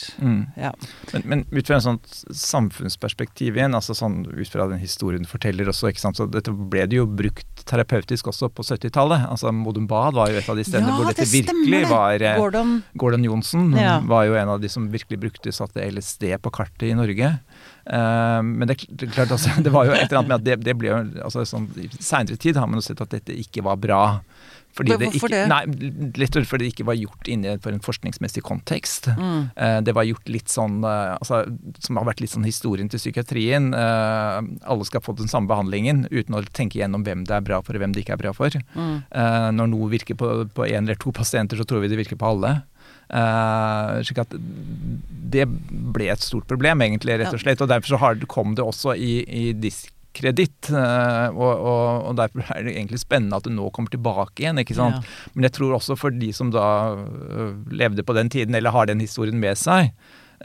[0.00, 0.46] Eh, Mm.
[0.56, 0.70] Ja.
[1.12, 5.28] Men, men ut fra en sånt samfunnsperspektiv igjen, altså sånn ut fra den historien du
[5.30, 9.26] forteller også, ikke sant, så dette ble det jo brukt terapeutisk også på 70-tallet.
[9.30, 12.24] Altså Modum Bad var jo et av de stedene Ja, hvor dette det virkelig var
[12.24, 13.98] eh, Gordon Gordon Johnsen Ja.
[14.06, 17.34] var jo en av de som virkelig brukte satte LSD på kartet i Norge.
[17.82, 20.58] Uh, men det, det, klart altså, det var jo et eller annet med at det,
[20.68, 23.64] det ble jo altså, sånn, I seinere tid har man jo sett at dette ikke
[23.66, 24.02] var bra.
[24.72, 25.48] Fordi det hvorfor ikke, det?
[25.52, 27.28] Nei, Litt fordi det ikke var gjort
[27.64, 29.10] for en forskningsmessig kontekst.
[29.18, 29.50] Mm.
[29.56, 31.42] Eh, Det var gjort litt sånn eh, altså,
[31.84, 33.72] Som har vært litt sånn historien til psykiatrien.
[33.76, 34.38] Eh,
[34.72, 37.76] Alle skal få den samme behandlingen uten å tenke gjennom hvem det er bra for
[37.76, 38.54] og hvem det ikke er bra for.
[38.76, 38.96] Mm.
[39.56, 40.28] Når noe virker på,
[40.66, 42.62] én en eller to pasienter, så tror vi det virker på alle.
[43.12, 44.34] Uh, slik at
[45.32, 47.60] det ble et stort problem, egentlig, rett og slett.
[47.60, 49.91] Og derfor så har, kom det også i, i diskreditt.
[50.20, 54.58] Eh, og, og, og derfor er det egentlig spennende at det nå kommer tilbake igjen.
[54.62, 55.00] ikke sant?
[55.00, 55.30] Ja.
[55.34, 58.86] Men jeg tror også for de som da øh, levde på den tiden, eller har
[58.86, 59.92] den historien med seg,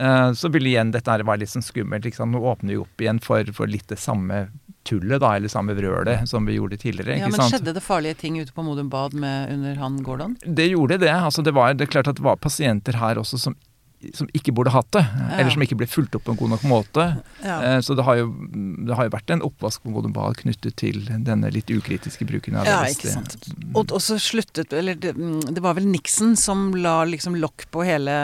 [0.00, 2.06] øh, så vil igjen dette her være litt sånn skummelt.
[2.08, 2.32] Ikke sant?
[2.32, 4.48] Nå åpner vi opp igjen for, for litt det samme
[4.88, 7.18] tullet, da, eller samme vrølet som vi gjorde tidligere.
[7.20, 7.52] Ja, men sant?
[7.52, 10.36] skjedde det farlige ting ute på Modum Bad med, under han Gordon?
[10.44, 11.12] Det gjorde det.
[11.12, 13.56] altså Det var det er klart at det var pasienter her også som,
[14.14, 15.02] som ikke burde hatt det.
[15.34, 17.06] Eller som ikke ble fulgt opp på en god nok måte.
[17.42, 17.56] Ja.
[17.64, 18.28] Eh, Så det har, jo,
[18.86, 22.56] det har jo vært en oppvask på Modum Bad knyttet til denne litt ukritiske bruken
[22.60, 23.34] av Ja, ikke sant.
[23.74, 27.66] Og, og så sluttet Eller det, mm, det var vel Nixon som la liksom lokk
[27.74, 28.14] på hele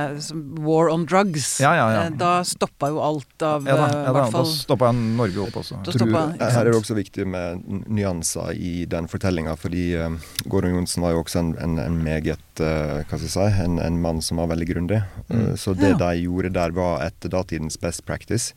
[0.62, 1.58] war on drugs.
[1.60, 2.02] Ja, ja, ja.
[2.06, 4.92] Eh, Da stoppa jo alt av Ja da, eh, ja, da, hvert da fall stoppa
[4.94, 5.80] Norge opp også.
[5.90, 11.02] Tror, her er det også viktig med nyanser i den fortellinga, fordi eh, Gordon Johnsen
[11.04, 14.20] var jo også en, en, en meget uh, Hva skal jeg si En, en mann
[14.22, 15.02] som var veldig grundig.
[15.28, 15.56] Eh, Mm.
[15.64, 16.00] Så det Ja.
[16.00, 18.53] de gjorde der, var etter datidens best practice.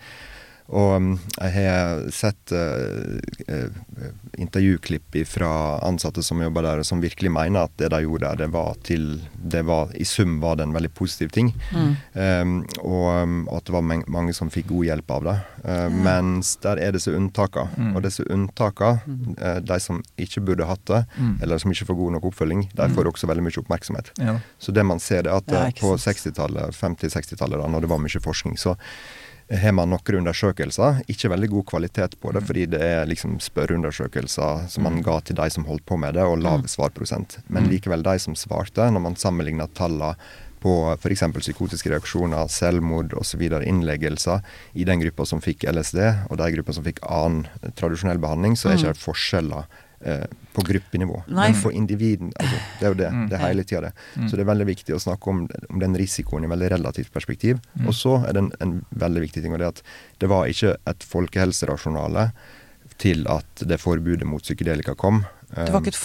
[0.67, 3.69] Og um, jeg har sett eh, eh,
[4.38, 8.49] intervjuklipp fra ansatte som jobber der, som virkelig mener at det de gjorde der, det
[8.51, 9.06] var til
[9.47, 11.53] det var, I sum var det en veldig positiv ting.
[11.71, 11.93] Mm.
[12.13, 15.36] Um, og um, at det var mange som fikk god hjelp av det.
[15.63, 17.71] Uh, Mens der er disse unntakene.
[17.77, 17.93] Mm.
[17.95, 21.38] Og disse unntakene, uh, de som ikke burde hatt det, Mm.
[21.41, 24.12] eller som ikke får god nok oppfølging, de får også veldig mye oppmerksomhet.
[24.21, 24.36] Ja.
[24.60, 26.17] Så det man ser, det er at Ja, uh, på sant.
[26.17, 28.75] 60-tallet, 50-60-tallet, da når det var mye forskning, så
[29.47, 34.65] har man noen undersøkelser, ikke veldig god kvalitet på det, fordi det er liksom spørreundersøkelser
[34.73, 37.39] som man ga til de som holdt på med det, og lav svarprosent.
[37.47, 40.17] Men likevel de som svarte, når man sammenligner tallene
[40.60, 41.23] på f.eks.
[41.38, 46.83] psykotiske reaksjoner, selvmord osv., innleggelser i den gruppa som fikk LSD, og de gruppa som
[46.88, 47.45] fikk annen
[47.77, 51.23] tradisjonell behandling, så er ikke det forskjeller eh, på gruppenivå.
[51.27, 51.51] Nei.
[51.51, 53.10] Men for individen altså, Det er jo det.
[53.29, 53.91] Det er hele tida det.
[54.29, 57.60] Så det er veldig viktig å snakke om, om den risikoen i veldig relativt perspektiv.
[57.86, 59.83] Og så er det en, en veldig viktig ting, og det er at
[60.23, 62.31] det var ikke et folkehelserasjonale
[62.97, 65.23] til at det forbudet mot psykedelika kom.
[65.47, 65.99] Det var ikke et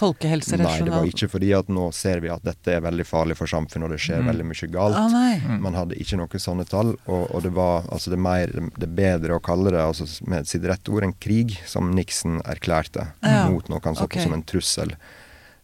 [0.63, 3.51] Nei, det var ikke fordi at nå ser vi at dette er veldig farlig for
[3.51, 4.95] samfunnet, og det skjer veldig mye galt.
[4.95, 5.59] Ah, nei.
[5.59, 8.89] Man hadde ikke noen sånne tall, og, og det var altså det er mer, det
[8.95, 13.49] bedre å kalle det altså med sitt rette ord en krig, som Nixon erklærte Ja,
[13.51, 14.95] mot noe han så på som en trussel.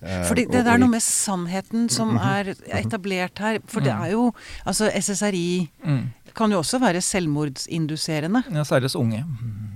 [0.02, 3.58] Eh, Fordi det, er noe med sannheten som er etablert her.
[3.66, 4.32] For det er jo
[4.66, 6.04] Altså, SSRI Mm.
[6.34, 8.44] kan jo også være selvmordsinduserende.
[8.54, 9.24] ja, særlig hos unge.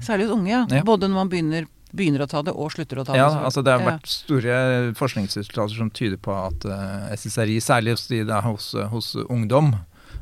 [0.03, 0.67] Særlig hos unge, ja.
[0.71, 0.83] Ja.
[0.83, 3.35] Både når man begynner, begynner å ta det, og slutter å ta Ja, det.
[3.37, 3.91] så- altså det har Ja.
[3.93, 7.93] vært store forskningsresultater som tyder på at uh, SSRI, særlig
[8.43, 9.75] hos, hos, ungdom,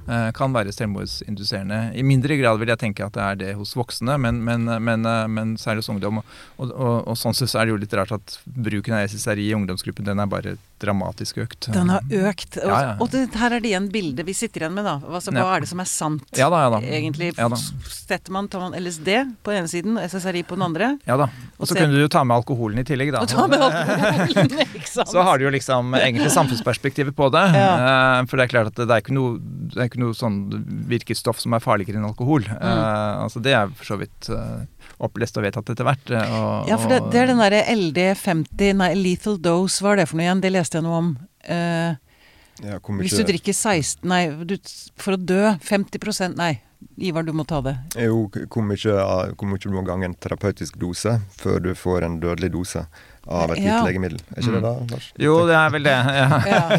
[0.09, 1.95] uh, kan være selvmordsinduserende.
[1.97, 5.07] I mindre grad vil jeg tenke at det er det hos voksne, men, men, men,
[5.07, 6.19] uh, men særlig hos ungdom.
[6.59, 9.51] Og, og, og sånn sett så er det jo litt rart at bruken av SSRI
[9.51, 11.69] i ungdomsgruppen den er bare dramatisk økt.
[11.75, 12.57] Den har økt.
[12.61, 12.95] Og, Ja, ja.
[13.01, 14.97] og det, her er det igjen bildet vi sitter igjen med, da.
[15.07, 15.55] Altså, hva Ja.
[15.57, 16.81] er det som er sant, Ja da, ja da.
[16.81, 17.33] egentlig?
[17.39, 17.49] Ja.
[17.89, 19.09] Setter man, tar man LSD
[19.45, 20.99] på den ene siden og SSRI på den andre?
[21.07, 21.29] Ja da.
[21.61, 23.21] Og så kunne du jo ta med alkoholen i tillegg, da.
[23.21, 25.09] Og ta med alkoholen, ikke sant?
[25.13, 27.45] Så har du jo liksom egentlig samfunnsperspektivet på det.
[27.55, 28.21] Ja.
[28.21, 29.39] Eh, for det er klart at det er ikke noe,
[29.71, 30.41] det er ikke noe sånn
[30.91, 32.43] virkestoff som er farligere enn alkohol.
[32.49, 32.57] Mm.
[32.61, 34.65] Uh, altså det er for så vidt eh,
[35.01, 36.11] opplest og vedtatt etter hvert.
[36.11, 39.97] eh, og- Ja, for det, det er den derre LD50 Nei, lethal dose, hva er
[40.03, 40.41] det for noe igjen?
[40.45, 41.11] Det leste jeg noe om.
[41.45, 41.95] Eh,
[42.63, 44.57] ja, hvis du drikker 16 Nei, du,
[45.01, 46.61] for å dø 50% Nei.
[47.01, 47.75] Ivar, du må ta det.
[47.97, 48.95] Jo, hvor mye,
[49.37, 52.87] hvor mye du må gange en terapeutisk dose før du får en dødelig dose
[53.29, 53.83] av et Ja.
[53.85, 54.19] legemiddel.
[54.37, 55.11] Er ikke det da, Lars?
[55.21, 55.97] Jo, det er vel det.
[56.21, 56.29] Ja.
[56.49, 56.63] Ja,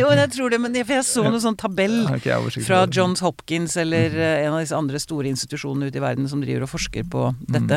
[0.00, 2.84] jo, jeg tror det, men jeg, for jeg så noen sånn tabell fra.
[2.92, 6.62] Johns Hopkins eller eh, en av disse andre store institusjonene ute i verden som driver
[6.66, 7.76] og forsker på dette.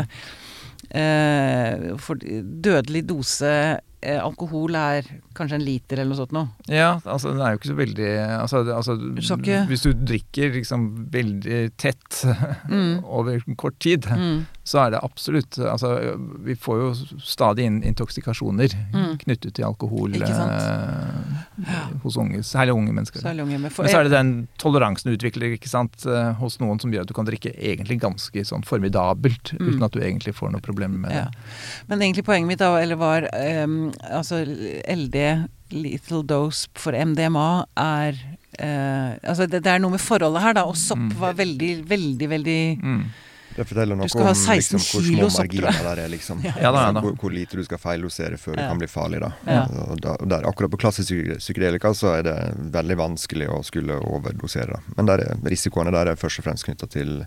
[0.94, 3.54] Eh, for dødelig dose
[4.02, 6.48] eh, alkohol er kanskje en liter eller noe sånt noe.
[6.70, 8.10] Ja, altså den er jo ikke så veldig
[8.42, 12.24] altså, altså, ikke- Hvis du drikker liksom veldig tett
[12.70, 13.04] Mm.
[13.06, 14.46] over kort tid, Mm.
[14.64, 19.18] så er det absolutt altså, Vi får jo stadig inn intoksikasjoner Mm.
[19.18, 23.20] knyttet til alkohol Ikke eh, hos unge, særlig unge mennesker.
[23.22, 26.34] Så er unge men, Men så er det den toleransen du utvikler ikke sant, eh,
[26.40, 29.68] hos noen som gjør at du kan drikke egentlig ganske sånn formidabelt Mm.
[29.70, 31.16] uten at du egentlig får noe problemer med det.
[31.16, 31.30] Ja.
[31.88, 38.16] Men egentlig poenget mitt da, eller var ehm, altså LD, lethal dose for MDMA, er
[38.60, 40.64] eh, Altså det, det er noe med forholdet her, da.
[40.66, 41.14] Og sopp Mm.
[41.20, 43.06] var veldig, veldig, veldig Mm.
[43.58, 46.10] Det forteller noe om 16 liksom, hvor små marginer der er.
[46.14, 46.42] liksom.
[46.46, 47.02] Ja da, ja da.
[47.02, 49.20] Hvor, hvor lite du skal feildosere før det kan bli farlig.
[49.24, 49.32] da.
[49.48, 49.64] Ja.
[49.90, 52.36] Og da, der, akkurat på klassisk psykedelika så er det
[52.76, 54.78] veldig vanskelig å skulle overdosere.
[54.78, 54.94] da.
[54.98, 57.26] Men der er, risikoene der er først og fremst knytta til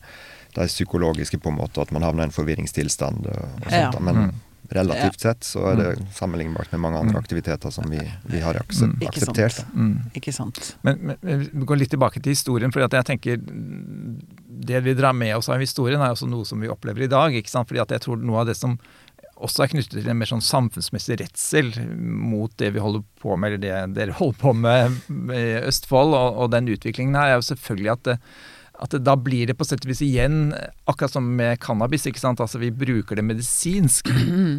[0.55, 3.27] de psykologiske, på en måte, at man havner i en forvirringstilstand.
[3.27, 3.91] og, og sånt, Ja.
[3.91, 3.99] da.
[3.99, 4.33] Men Mm.
[4.77, 8.87] Relativt sett så er det sammenlignbart med mange andre aktiviteter som vi, vi har akse-
[8.91, 8.97] Mm.
[9.09, 9.59] Akseptert.
[9.75, 9.97] Mm.
[10.15, 10.77] Ikke sant.
[10.87, 12.73] Men, men, men vi går litt tilbake til historien.
[12.73, 14.21] for jeg tenker mm,
[14.71, 17.35] Det vi drar med oss av historien, er også noe som vi opplever i dag.
[17.35, 17.69] ikke sant?
[17.69, 18.79] Fordi at jeg tror noe av det som
[19.41, 23.55] også er knyttet til en mer sånn samfunnsmessig redsel mot det vi holder på med,
[23.55, 24.99] eller det dere holder på med
[25.33, 28.19] i Østfold, og, og den utviklingen her, er jo selvfølgelig at det,
[28.81, 30.55] at da blir det på sett og vis igjen
[30.89, 32.07] akkurat som med cannabis.
[32.09, 32.41] ikke sant?
[32.41, 34.09] Altså Vi bruker det medisinsk,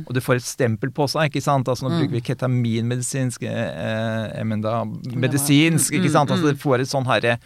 [0.06, 1.32] og du får et stempel på seg.
[1.32, 1.70] ikke sant?
[1.72, 5.94] Altså Nå bruker vi ketamin medisinsk, eh, eh, men da medisinsk.
[5.98, 6.32] ikke sant?
[6.34, 7.40] Altså Det får et sånn herre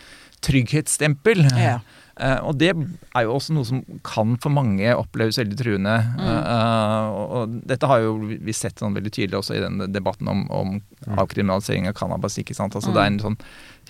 [0.45, 1.47] trygghetsstempel.
[1.55, 1.79] Ja.
[2.15, 5.95] Eh, og det er jo også noe som kan for mange oppleves veldig truende.
[6.15, 10.29] Eh, og, og dette har jo vi sett sånn veldig tydelig også i den debatten
[10.31, 10.77] om, om
[11.19, 12.39] avkriminalisering av cannabis.
[12.39, 12.75] ikke sant?
[12.77, 13.39] Altså Det er en sånn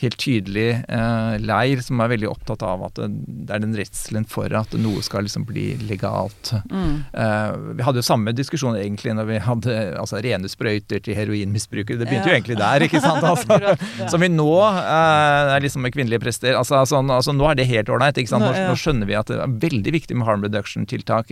[0.06, 4.52] helt tydelig eh, leir som er veldig opptatt av at det, er den redselen for
[4.56, 6.54] at noe skal liksom bli legalt.
[6.72, 7.04] Mm.
[7.12, 12.00] Eh, vi hadde jo samme diskusjon egentlig når vi hadde altså, rene sprøyter til heroinmisbrukere.
[12.02, 12.36] Det begynte Ja.
[12.36, 13.24] jo egentlig der, ikke sant?
[13.36, 14.08] Altså, ja.
[14.12, 16.54] Som vi nå eh, er liksom med kvinnelige prester.
[16.60, 18.18] Altså, sånn, altså Nå er det helt ålreit.
[18.32, 18.68] Nå, Nå, ja.
[18.70, 21.32] nå skjønner vi at det er veldig viktig med harm reduction-tiltak.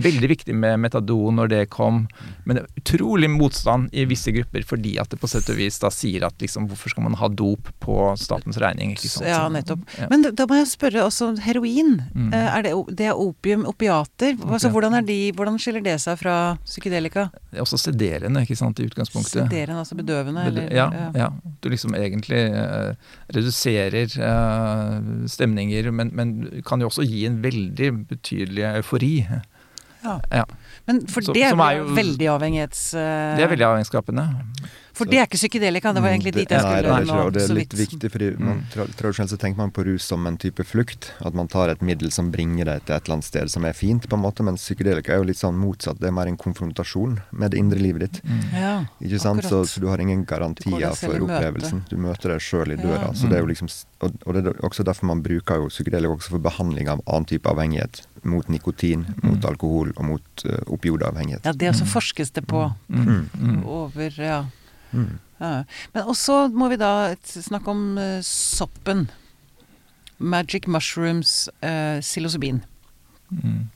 [0.00, 2.04] Veldig viktig med metadon når det kom.
[2.46, 5.78] Men det er utrolig motstand i visse grupper fordi at det på sett og vis
[5.82, 7.89] da sier at liksom hvorfor skal man ha dop på
[8.20, 8.92] statens regning?
[8.96, 9.26] ikke sant?
[9.28, 9.80] Ja, nettopp.
[9.98, 10.06] ja.
[10.10, 12.02] Men da- må jeg spørre også heroin.
[12.14, 12.32] Mm.
[12.34, 14.34] Eh, Er det, det er opium, opiater.
[14.50, 17.28] Altså, hvordan, de, hvordan skiller det seg fra psykedelika?
[17.50, 19.46] Det er også sederende, ikke sant, i utgangspunktet.
[19.50, 20.46] Sederende, altså bedøvende?
[20.46, 21.28] Eller, ja, ja.
[21.60, 22.94] Du liksom egentlig uh,
[23.34, 29.14] reduserer uh, stemninger, men, men kan jo også gi en veldig betydelig eufori.
[30.04, 30.18] Ja.
[30.32, 30.44] Ja.
[30.88, 32.94] Men for Så- det er er jo- veldig avhengighets...
[32.94, 33.36] Uh...
[33.36, 34.24] Det er veldig avhengighetsskapende.
[35.00, 37.08] For det er ikke psykedelika, det var egentlig dit jeg Nei, skulle det er det
[37.10, 37.90] nå, og det er litt vidt.
[37.94, 38.92] viktig, fordi man, Mm.
[39.00, 41.10] tradisjonelt så tenker man på rus som en type flukt.
[41.24, 43.72] At man tar et middel som bringer deg til et eller annet sted som er
[43.72, 45.98] fint, på en måte, Men psykedelika er jo litt sånn motsatt.
[46.00, 48.20] Det er mer en konfrontasjon med det indre livet ditt.
[48.52, 49.42] Ja, Ikke sant?
[49.44, 51.80] Så, så du har ingen garantier for opplevelsen.
[51.82, 51.88] møte.
[51.88, 53.08] Du møter deg sjøl i døra.
[53.08, 53.12] Ja.
[53.14, 53.68] Så det er jo liksom,
[54.02, 57.24] og, og det er også derfor man bruker jo psykedelika også for behandling av annen
[57.26, 58.02] type avhengighet.
[58.22, 61.44] Mot nikotin, mot alkohol og mot uh, opioidavhengighet.
[61.44, 62.66] ja, det også forskes det på.
[62.88, 63.30] Mm.
[63.40, 63.64] Mm.
[63.66, 64.44] Over, ja.
[64.92, 65.18] Mm.
[65.38, 65.50] ja.
[65.94, 66.92] Men også må vi da
[67.24, 69.08] snakke om uh, soppen.
[70.18, 72.60] Magic mushrooms, uh, psilocybin.
[73.30, 73.68] Mm.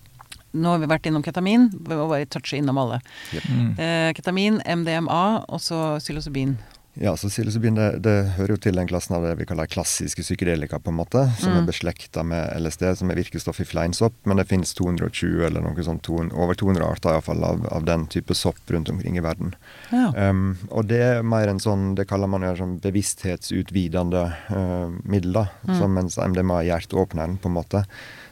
[0.54, 1.70] Nå har vi vært innom ketamin.
[1.72, 3.00] Vi må bare touche innom alle.
[3.48, 3.72] Mm.
[3.78, 6.58] Uh, ketamin, MDMA og så psilocybin.
[6.94, 10.22] Ja, så psilocybin det, det hører jo til den klassen av det vi kaller klassiske
[10.22, 11.56] psykedelika, på en måte, som Mm.
[11.58, 15.82] er beslekta med LSD, som er virkestoff i fleinsopp, men det finnes 220 eller noe
[15.82, 19.24] sånt, over 200 arter i hvert fall, av, av den type sopp rundt omkring i
[19.26, 19.56] verden.
[19.90, 20.12] Ja.
[20.30, 25.32] Um, og det er mer en sånn, det kaller man jo sånn bevissthetsutvidende uh, middel,
[25.32, 25.48] da.
[25.66, 25.74] Mm.
[25.80, 27.84] Så mens MDMA er hjerteåpneren, på en måte,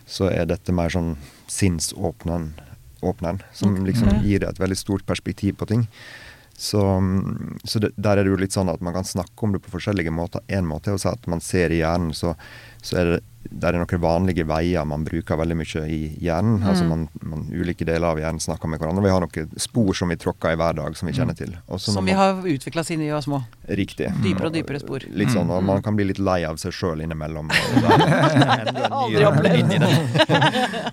[0.06, 1.16] så er dette mer sånn
[1.50, 2.52] sinnsåpneren,
[3.52, 5.88] som liksom gir deg et veldig stort perspektiv på ting.
[6.56, 9.54] Så, mm, så det, der er det jo litt sånn at man kan snakke om
[9.54, 10.44] det på forskjellige måter.
[10.52, 12.34] Én måte er å si at man ser i hjernen, så,
[12.84, 16.60] så er det det er noen vanlige veier man bruker veldig mye i hjernen.
[16.62, 16.68] Mm.
[16.68, 19.04] altså man, man, Ulike deler av hjernen snakker med hverandre.
[19.04, 21.54] Vi har noen spor som vi tråkker i hver dag, som vi kjenner til.
[21.66, 23.42] Også Som vi har utvikla siden vi var små.
[23.68, 24.10] Riktig.
[24.22, 25.06] Dypere og dypere spor.
[25.10, 25.66] Litt sånn, og Mm.
[25.66, 27.50] Man kan bli litt lei av seg sjøl innimellom.
[28.90, 29.72] Aldri opplevd.
[29.72, 29.90] i det.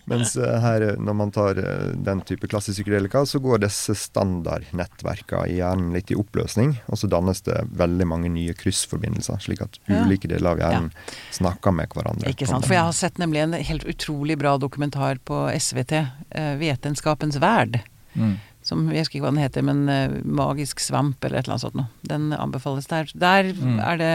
[0.09, 5.49] Mens eh, her, når man tar eh, den type klassisk psykedelika, så går disse standardnettverkene
[5.49, 9.79] i hjernen litt i oppløsning, og så dannes det veldig mange nye kryssforbindelser, slik at
[9.89, 10.91] ulike deler av hjernen
[11.35, 12.29] snakker med hverandre.
[12.39, 12.63] Ikke sant.
[12.65, 17.81] For jeg har sett nemlig en helt utrolig bra dokumentar på SVT, uh, 'Vitenskapens verd'.
[18.15, 18.37] Mm.
[18.63, 21.67] Som, jeg husker ikke hva den heter, men uh, 'Magisk svamp' eller et eller annet
[21.67, 21.89] sånt noe.
[22.07, 23.11] Den anbefales der.
[23.13, 23.79] Der Mm.
[23.79, 24.13] er det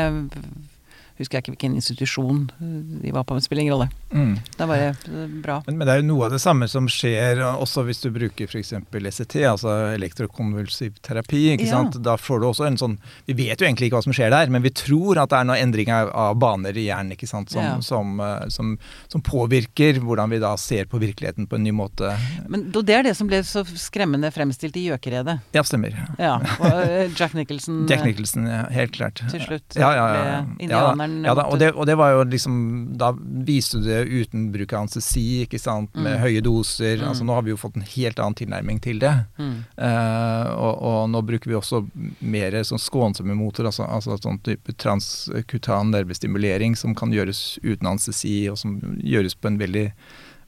[1.18, 3.88] Husker jeg ikke hvilken institusjon de var på, men det spiller ingen rolle.
[4.10, 4.32] Mm.
[4.56, 5.60] Det er bare eh, bra.
[5.68, 8.08] Men, men det er jo noe av det samme som skjer uh, også hvis du
[8.14, 8.72] bruker f.eks.
[8.74, 11.52] ECT, altså elektrokonvulsiv terapi.
[11.54, 11.76] ikke Ja.
[11.78, 12.00] sant?
[12.02, 12.96] Da får du også en sånn
[13.26, 15.44] Vi vet jo egentlig ikke hva som skjer der, men vi tror at det er
[15.48, 17.50] noen endring av, av baner i hjernen ikke sant?
[17.54, 17.78] Som, Ja.
[17.80, 18.18] som,
[18.50, 18.74] som,
[19.08, 22.10] som påvirker hvordan vi da ser på virkeligheten på en ny måte.
[22.50, 25.38] Men det er det som ble så skremmende fremstilt i Gjøkeredet.
[25.54, 25.94] Ja, stemmer.
[26.18, 26.36] Ja.
[26.58, 29.22] Og eh, Jack Nicholson Jack eh, Nicholson, ja, helt klart.
[29.30, 30.82] til slutt Ja, ja, ja, ja.
[31.06, 31.44] Ble Ja, da.
[31.50, 32.56] og, det, og det var jo liksom
[32.98, 36.22] Da viste du det uten bruk av anestesi, ikke sant, med Mm.
[36.22, 36.96] høye doser.
[37.00, 37.08] Mm.
[37.08, 39.14] altså Nå har vi jo fått en helt annen tilnærming til det.
[39.38, 39.54] Mm.
[39.78, 41.82] Uh, og, og nå bruker vi også
[42.20, 48.48] mer sånn skånsomme motor, altså, altså sånn type transkutan nervestimulering som kan gjøres uten anestesi,
[48.50, 49.90] og som gjøres på en veldig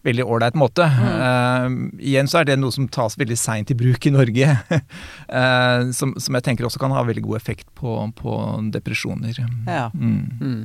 [0.06, 0.86] veldig ålreit måte.
[0.86, 1.66] Eh,
[2.12, 4.56] igjen så er det noe som tas veldig seint i bruk i Norge.
[4.72, 8.40] uh, som, som jeg tenker også kan ha veldig god effekt på, på
[8.74, 9.40] depresjoner.
[9.66, 9.88] Ja.
[9.94, 10.20] Mm.
[10.40, 10.60] Mm.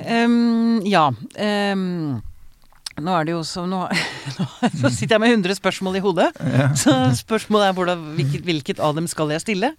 [0.00, 1.08] Um, ja.
[1.38, 2.22] Um,
[2.94, 3.80] nå er det jo så nå,
[4.80, 6.28] nå sitter jeg med 100 spørsmål i hodet.
[6.82, 9.72] Så spørsmålet er hvordan, hvilket, hvilket av dem skal jeg stille?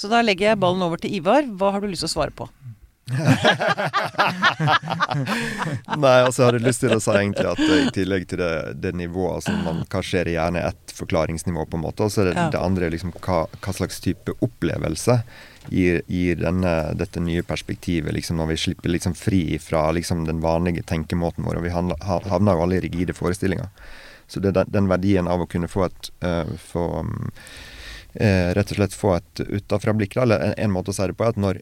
[0.00, 1.44] Så da legger jeg ballen over til Ivar.
[1.44, 2.48] Hva har du lyst til å svare på?
[6.00, 8.52] Nei, altså jeg hadde lyst til å si egentlig at eh, i tillegg til det,
[8.80, 12.06] det nivået som man, Hva skjer i gjerne Ett forklaringsnivå, på en måte.
[12.06, 12.46] Og så er det Ja.
[12.54, 15.14] det andre liksom hva, hva slags type opplevelse
[15.68, 20.40] gir, gir denne, dette nye perspektivet, liksom når vi slipper liksom fri fra liksom den
[20.44, 21.56] vanlige tenkemåten vår.
[21.60, 23.68] og Vi havner jo alle i rigide forestillinger.
[24.26, 27.30] Så det er den, den verdien av å kunne få et uh, få, um,
[28.14, 31.26] eh, rett og slett få et utafra-blikk, eller en, en måte å si det på,
[31.26, 31.60] er at når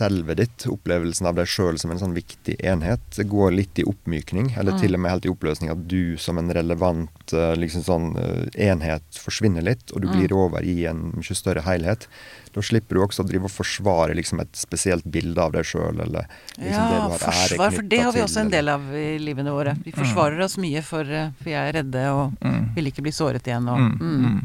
[0.00, 4.54] selvet ditt, opplevelsen av deg sjøl som en sånn viktig enhet, går litt i oppmykning,
[4.58, 8.06] eller til og med helt i oppløsning, at du som en relevant eh, liksom sånn
[8.16, 12.08] eh, enhet forsvinner litt, og du glir over i en mye større helhet,
[12.54, 16.00] da slipper du også å drive og forsvare liksom et spesielt bilde av deg sjøl,
[16.02, 18.72] eller liksom det du har ære forsvar, for det har vi til, også en del
[18.72, 19.76] av i livene våre.
[19.84, 22.74] Vi forsvarer oss mye for, eh, for jeg er redde og Mm.
[22.74, 23.68] vil ikke bli såret igjen.
[23.68, 23.98] Og, Mm.
[24.00, 24.24] mm.
[24.24, 24.40] Mm.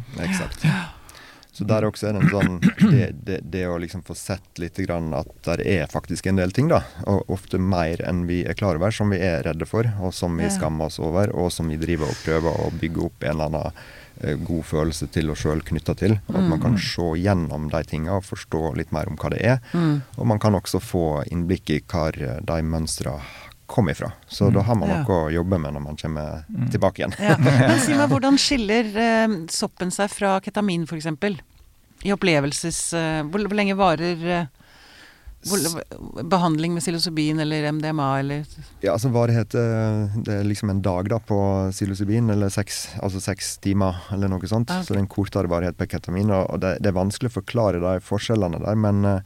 [1.56, 2.58] Så der også er det en sånn
[2.96, 6.52] Det, det, det å liksom få sett litt grann at der er faktisk en del
[6.56, 6.82] ting, da.
[7.10, 10.36] Og ofte mer enn vi er klar over, som vi er redde for, og som
[10.40, 13.50] vi skammer oss over, og som vi driver og prøver å bygge opp en eller
[13.50, 13.80] annen
[14.22, 16.18] eh, god følelse til oss sjøl knytta til.
[16.28, 19.64] At man kan se gjennom de tinga og forstå litt mer om hva det er.
[19.74, 20.02] Mm.
[20.20, 23.18] Og man kan også få innblikk i hva de mønstra
[23.66, 24.12] kom ifra.
[24.28, 25.02] Så da har man Ja.
[25.04, 27.16] noe å jobbe med når man kommer tilbake igjen.
[27.20, 27.38] Ja.
[27.44, 31.42] Men si meg, hvordan skiller eh, soppen seg fra ketamin, f.eks.?
[32.06, 32.94] I opplevelses...
[32.94, 34.46] Eh, hvor, hvor lenge varer eh,
[35.46, 38.46] hvor, behandling med psilocybin eller MDMA eller
[38.82, 41.38] Ja, altså varighet eh, Det er liksom en dag da på
[41.72, 44.72] psilocybin, eller seks, altså seks timer, eller noe sånt.
[44.72, 44.88] Okay.
[44.88, 46.32] Så det er en kortere varighet på ketamin.
[46.34, 49.22] Og og det, det er vanskelig å forklare de forskjellene der, men, eh,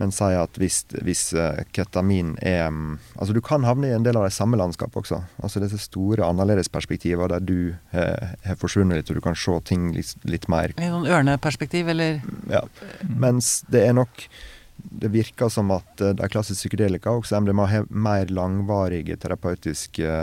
[0.00, 4.06] men sier at hvis, hvis eh, ketamin er mm, Altså du kan havne i en
[4.06, 5.20] del av de samme landskap også.
[5.38, 7.58] Altså disse store annerledesperspektivene der du
[7.94, 11.92] eh, har forsvunnet litt, og du kan se ting litt, litt mer i sånn ørneperspektiv,
[11.94, 12.18] eller
[12.50, 12.64] ja.
[13.08, 14.26] Mens det er nok
[14.74, 20.16] Det virker som at eh, de klassiske psykedelika, også MDMA, har mer langvarige terapeutiske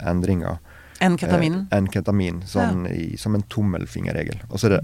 [0.00, 0.56] endringer
[1.04, 1.66] enn ketaminen?
[1.74, 4.40] enn ketamin, sånn i, som en tommelfingerregel.
[4.48, 4.80] Og så er det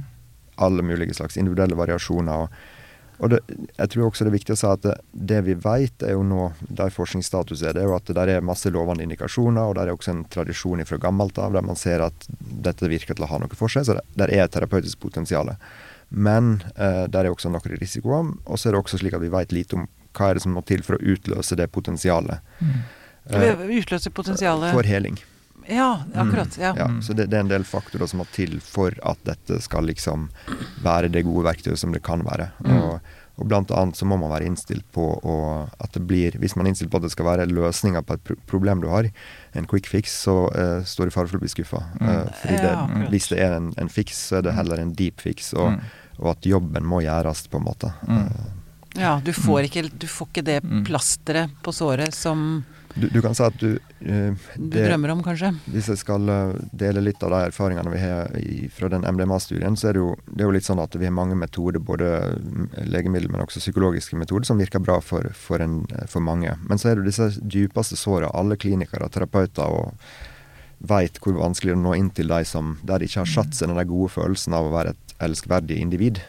[0.60, 2.44] alle mulige slags individuelle variasjoner.
[2.44, 2.79] og
[3.20, 3.40] og det,
[3.76, 6.24] jeg tror også det er viktig å si at det, det vi vet, er jo
[6.24, 6.46] nå,
[6.80, 9.90] der forskningsstatus er, det er jo at det der er masse lovende indikasjoner, og der
[9.90, 13.30] er også en tradisjon fra gammelt av der man ser at dette virker til å
[13.30, 13.84] ha noe for seg.
[13.88, 15.52] Så det, der er et terapeutisk potensial.
[16.10, 18.32] Men eh, der er også noen risikoer.
[18.46, 20.56] Og så er det også slik at vi vet lite om hva er det som
[20.56, 22.40] må til for å utløse det potensialet.
[23.30, 25.20] Eh, utløse potensialet for heling.
[25.68, 26.56] Ja, akkurat.
[26.58, 26.74] Ja.
[26.76, 29.86] Ja, så det, det er en del faktorer som må til for at dette skal
[29.90, 30.28] liksom
[30.84, 32.50] være det gode verktøyet som det kan være.
[32.64, 33.00] Og,
[33.40, 35.06] og blant annet så må man være innstilt på
[35.80, 38.24] at det blir Hvis man er innstilt på at det skal være løsninger på et
[38.26, 39.08] pro problem du har,
[39.56, 41.82] en quick fix, så uh, står du i fare for å bli skuffa.
[42.42, 45.20] Fordi det, Ja, hvis det er en, en fix, så er det heller en deep
[45.24, 45.78] fix, og,
[46.18, 47.92] og at jobben må gjøres, på en måte.
[48.08, 48.56] Uh,
[48.98, 52.64] Ja, du får ikke, du får ikke det plasteret på såret som
[52.94, 55.52] Du, du, kan si at du uh, Du drømmer om, kanskje?
[55.70, 59.78] Hvis jeg skal uh, dele litt av de erfaringene vi har i, fra den MDMA-studien,
[59.78, 62.10] så er det, jo, det er jo litt sånn at vi har mange metoder, både
[62.90, 66.56] legemiddel, men også psykologiske metoder, som virker bra for, for, en, for mange.
[66.66, 68.32] Men så er det disse dypeste sårene.
[68.34, 69.94] Alle klinikere, terapeuter og
[70.80, 73.34] veit hvor vanskelig det er å nå inn til de som der de ikke har
[73.34, 76.22] satt seg den gode følelsen av å være et elskverdig individ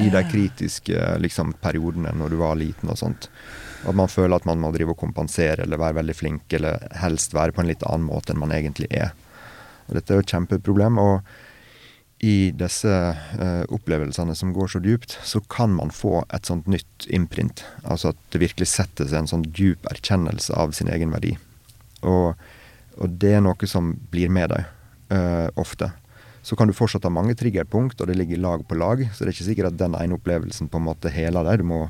[0.00, 3.28] i de kritiske liksom, periodene når du var liten og sånt.
[3.88, 7.36] At man føler at man må drive og kompensere eller være veldig flink, eller helst
[7.36, 9.14] være på en litt annen måte enn man egentlig er.
[9.88, 10.98] Og dette er jo et kjempeproblem.
[11.00, 11.22] og
[12.20, 12.90] i disse
[13.40, 17.62] uh, opplevelsene som går så dypt, så kan man få et sånt nytt imprint.
[17.80, 21.32] Altså at det virkelig setter seg en sånn dyp erkjennelse av sin egen verdi.
[22.04, 22.36] Og,
[23.00, 24.68] og det er noe som blir med deg
[25.16, 25.94] uh, ofte.
[26.42, 29.02] Så kan du fortsatt ha mange triggerpunkt, og det ligger lag på lag.
[29.12, 31.60] Så det er ikke sikkert at den ene opplevelsen på en måte heler deg.
[31.60, 31.82] Du må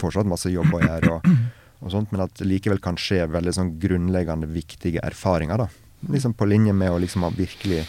[0.00, 1.30] fortsatt masse jobb å gjøre, og,
[1.84, 5.66] og sånt, men at det likevel kan skje veldig sånn grunnleggende viktige erfaringer.
[5.66, 5.68] da.
[6.08, 7.84] Liksom på linje med å liksom ha virkelig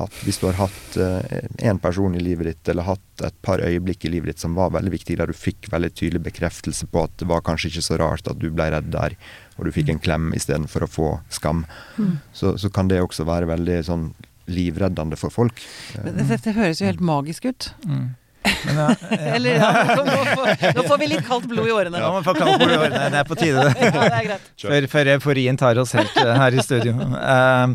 [0.00, 3.60] hatt Hvis du har hatt én uh, person i livet ditt, eller hatt et par
[3.60, 7.02] øyeblikk i livet ditt som var veldig viktige, der du fikk veldig tydelig bekreftelse på
[7.04, 9.18] at det var kanskje ikke så rart at du ble redd der,
[9.58, 11.66] og du fikk en klem istedenfor å få skam,
[11.98, 12.14] mm.
[12.32, 14.08] så, så, kan det også være veldig sånn
[14.50, 15.62] livreddende for folk.
[15.94, 17.70] Dette, dette høres jo helt magisk ut.
[17.86, 18.10] Mm.
[18.66, 19.16] Men, ja, ja.
[19.36, 21.98] Eller ja, nå, får, nå, får, vi litt kaldt blod i årene.
[22.02, 23.02] Ja, man får kaldt blod i årene.
[23.14, 23.90] Det er på tide, det.
[23.94, 24.46] Ja, er.
[24.64, 26.94] Før, før euforien tar oss helt uh, her i studio.
[26.96, 27.74] Uh,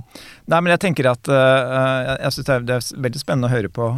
[0.52, 3.90] nei, men jeg tenker at uh, jeg synes det, er, veldig spennende å høre på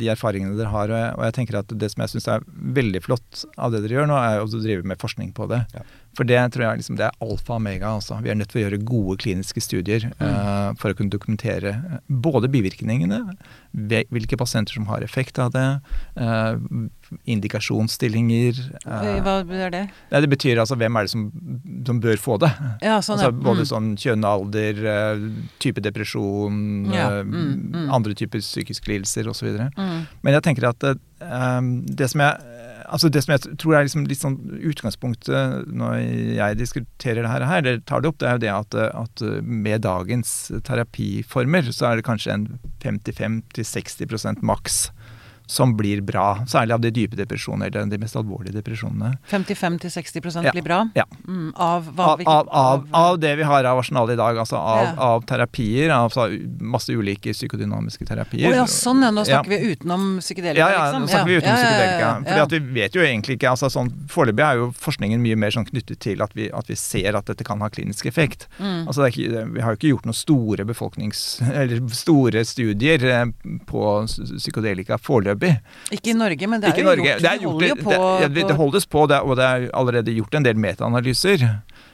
[0.00, 0.92] de erfaringene dere har.
[0.92, 2.46] Og jeg, og jeg tenker at det som jeg syns er
[2.80, 5.64] veldig flott av det dere gjør nå, er å drive med forskning på det.
[5.76, 5.84] Ja.
[6.16, 7.94] For det tror jeg liksom, det er alfa og omega.
[7.96, 8.18] Også.
[8.24, 10.20] Vi er nødt til å gjøre gode kliniske studier mm.
[10.20, 11.74] uh, for å kunne dokumentere
[12.06, 13.22] både bivirkningene,
[13.72, 15.66] hvilke pasienter som har effekt av det,
[16.20, 16.60] uh,
[17.28, 18.60] indikasjonsstillinger.
[18.84, 19.82] Uh, Hva er det?
[20.12, 21.26] Det, det betyr altså hvem er det som,
[21.88, 22.52] som bør få det.
[22.84, 23.70] Ja, sånn, altså, både mm.
[23.72, 24.82] sånn kjønn, alder,
[25.64, 27.08] type depresjon, ja.
[27.24, 27.88] mm, mm.
[27.92, 29.48] andre typer psykiske lidelser osv.
[29.78, 30.04] Mm.
[30.20, 30.92] Men jeg tenker at
[31.22, 32.60] det som jeg
[32.92, 34.38] altså Det som jeg tror er liksom litt sånn
[34.70, 35.96] utgangspunktet når
[36.36, 39.84] jeg diskuterer det her, eller tar det opp, det er jo det at, at med
[39.86, 40.34] dagens
[40.68, 42.46] terapiformer så er det kanskje en
[42.84, 44.84] 55-60% maks
[45.46, 46.44] som blir bra.
[46.48, 49.12] Særlig av de dype depresjonene, eller de mest alvorlige depresjonene.
[49.30, 50.52] 55-60 ja.
[50.52, 50.80] blir bra?
[50.94, 51.04] Ja.
[51.28, 54.38] Mm, av, hva, av, av, av, av, det vi har av arsenalet i dag.
[54.38, 54.94] Altså av, ja.
[55.12, 55.92] av terapier.
[55.94, 56.28] Altså
[56.60, 58.48] masse ulike psykodynamiske terapier.
[58.48, 59.12] Å oh, ja, sånn ja.
[59.12, 61.04] Nå snakker vi utenom psykedelika, ja, ja, liksom?
[61.04, 62.10] nå snakker vi utenom psykedelika.
[62.28, 65.52] Fordi at vi vet jo egentlig ikke altså sånn, Foreløpig er jo forskningen mye mer
[65.54, 68.48] sånn knyttet til at vi, at vi ser at dette kan ha klinisk effekt.
[68.58, 68.86] Mm.
[68.86, 71.24] Altså ikke, Vi har jo ikke gjort noen store befolknings...
[71.52, 73.24] Eller store studier eh,
[73.68, 75.96] på psykodelika foreløpig foreløpig.
[75.98, 77.22] Ikke i Norge, men det er jo gjort.
[77.22, 80.46] Det, er gjort, det, på, det, det, holdes på, og det er allerede gjort en
[80.46, 81.48] del metaanalyser.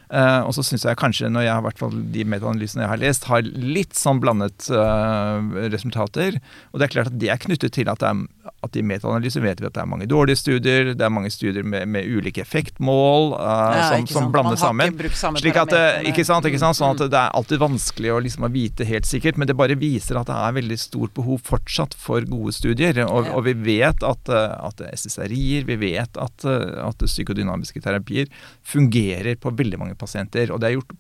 [0.09, 3.01] Uh, og så syns jeg kanskje, når jeg har hvert fall de metaanalysene jeg har
[3.03, 5.37] lest, har litt sånn blandet uh,
[5.69, 6.39] resultater.
[6.73, 8.23] Og det er klart at det er knyttet til at det er
[8.65, 11.67] at i metaanalyse vet vi at det er mange dårlige studier, det er mange studier
[11.67, 14.95] med, med ulike effektmål uh, ja, som, som blander sammen.
[15.39, 15.75] Slik at,
[16.09, 19.09] ikke sant, ikke sant, sånn at Det er alltid vanskelig å, liksom, å vite helt
[19.09, 23.03] sikkert, men det bare viser at det er veldig stort behov fortsatt for gode studier.
[23.07, 28.31] Og, og vi vet at, at SSRI-er, vi vet at, at psykodynamiske terapier
[28.67, 30.53] fungerer på veldig mange pasienter.
[30.53, 30.97] og det er gjort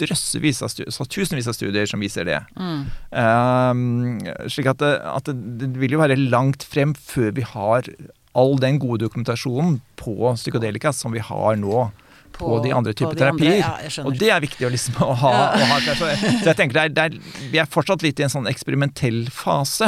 [0.00, 2.40] drøssevis av studier, så tusenvis av studier som viser det.
[2.56, 2.84] Mm.
[3.10, 4.20] Um,
[4.52, 7.90] slik at, det, at det, det, vil jo være langt frem før vi har
[8.34, 11.90] all den gode dokumentasjonen på psykodelika som vi har nå.
[12.34, 13.60] På, på de andre typer terapier.
[13.60, 15.30] Ja, og det er viktig å, liksom, å ha.
[15.30, 15.44] Ja.
[15.54, 16.08] Å ha så,
[16.42, 19.86] jeg tenker det er, det er, Vi er fortsatt litt i en sånn eksperimentell fase.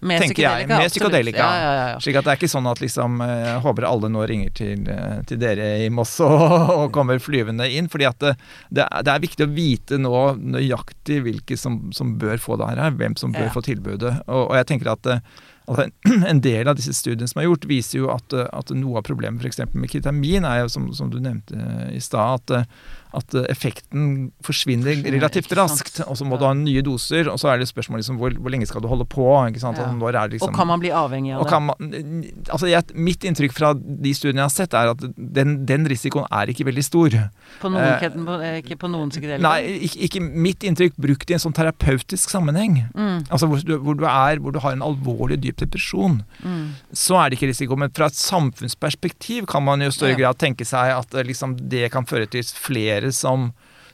[0.00, 0.68] Med tenker jeg.
[0.70, 1.38] Med psykadelika.
[1.38, 1.98] Ja, ja, ja.
[2.00, 4.86] Slik at det er ikke sånn at liksom Jeg eh, håper alle nå ringer til,
[4.88, 6.44] eh, til dere i Moss og,
[6.76, 7.90] og, kommer flyvende inn.
[7.92, 8.34] fordi at det,
[8.70, 13.16] det, er, viktig å vite nå nøyaktig hvilke som, som bør få det her, hvem
[13.20, 14.14] som bør få tilbudet.
[14.26, 15.22] Og, og, jeg tenker at eh,
[15.70, 15.88] altså,
[16.32, 19.44] en del av disse studiene som er gjort, viser jo at, at noe av problemet
[19.44, 19.62] f.eks.
[19.72, 21.56] med ketamin er jo, som, som du nevnte
[21.94, 22.70] i stad, at
[23.16, 26.00] at eh, effekten forsvinner relativt raskt.
[26.06, 28.52] Og så må du ha nye doser, og så er det spørsmålet liksom, hvor, hvor,
[28.54, 29.24] lenge skal du holde på?
[29.26, 31.60] Og, liksom, og kan man bli avhengig av det?
[31.66, 35.88] Man, altså, jeg, mitt inntrykk fra de studiene jeg har sett, er at den, den
[35.90, 37.16] risikoen er ikke veldig stor.
[37.62, 39.42] På noen, eh, på, eh, ikke på noen psykedelika?
[39.48, 42.84] Nei, ikke, ikke, mitt inntrykk brukt i en sånn terapeutisk sammenheng.
[42.94, 43.26] Mm.
[43.28, 46.64] Altså hvor hvor du, er, hvor du har en alvorlig dyp depresjon, mm.
[46.96, 47.78] så er det ikke risiko.
[47.80, 51.88] Men fra et samfunnsperspektiv kan man jo i større grad tenke seg at liksom, det
[51.94, 53.50] kan føre til flere som,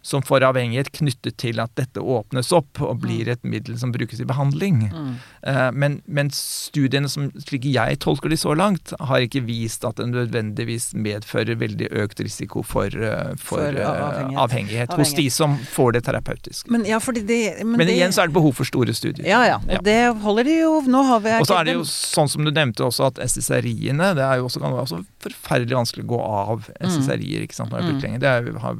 [0.07, 4.21] som får avhengighet knyttet til at dette åpnes opp og blir et middel som brukes
[4.23, 4.85] i behandling.
[4.93, 5.09] Mm.
[5.43, 9.99] Uh, men, men, studiene, som, slik jeg tolker de så langt, har ikke vist at
[9.99, 14.43] det nødvendigvis medfører veldig økt risiko for, uh, for, for avhengighet.
[14.45, 16.71] avhengighet, hos de som får det terapeutisk.
[16.71, 19.27] Men, ja, det, men, men igjen så er det behov for store studier.
[19.27, 19.59] Ja, ja.
[19.67, 19.83] Ja.
[19.83, 22.53] det holder de jo Nå har vi Og så er det jo sånn som du
[22.55, 26.21] nevnte også, at SSRI-ene Det er jo også, kan være også forferdelig vanskelig å gå
[26.23, 28.21] av SSRI-er ikke sant, når det er mm.
[28.23, 28.79] Det er, har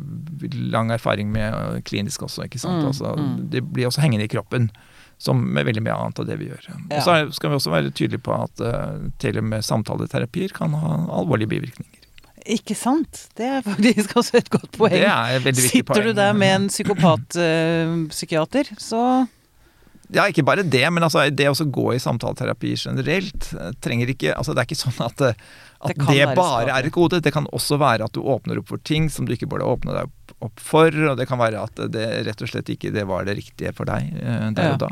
[0.77, 2.43] lang erfaring med klinisk også.
[2.45, 2.83] ikke sant?
[2.83, 3.51] Mm, altså, mm.
[3.51, 4.71] Det blir også hengende i kroppen.
[5.19, 6.65] Som med veldig mye annet av det vi gjør.
[6.93, 10.77] Og så skal vi også være tydelige på at uh, til og med samtaleterapier kan
[10.77, 12.03] ha alvorlige bivirkninger.
[12.53, 13.33] Ikke sant?
[13.39, 14.93] Det er faktisk også et godt poeng.
[14.93, 16.05] Det er et veldig viktig Sitter poeng.
[16.05, 19.03] du der med en psykopat-psykiater, uh, så
[20.15, 24.37] ja, ikke bare det, men altså det å gå i samtaleterapi generelt eh, trenger ikke
[24.37, 25.25] altså Det er ikke sånn at,
[25.81, 27.21] at det, det bare er et gode.
[27.23, 29.97] Det kan også være at du åpner opp for ting som du ikke burde åpne
[29.97, 30.15] deg
[30.45, 33.39] opp for, og det kan være at det rett og slett ikke det var det
[33.39, 34.75] riktige for deg uh, der ja.
[34.75, 34.91] og da.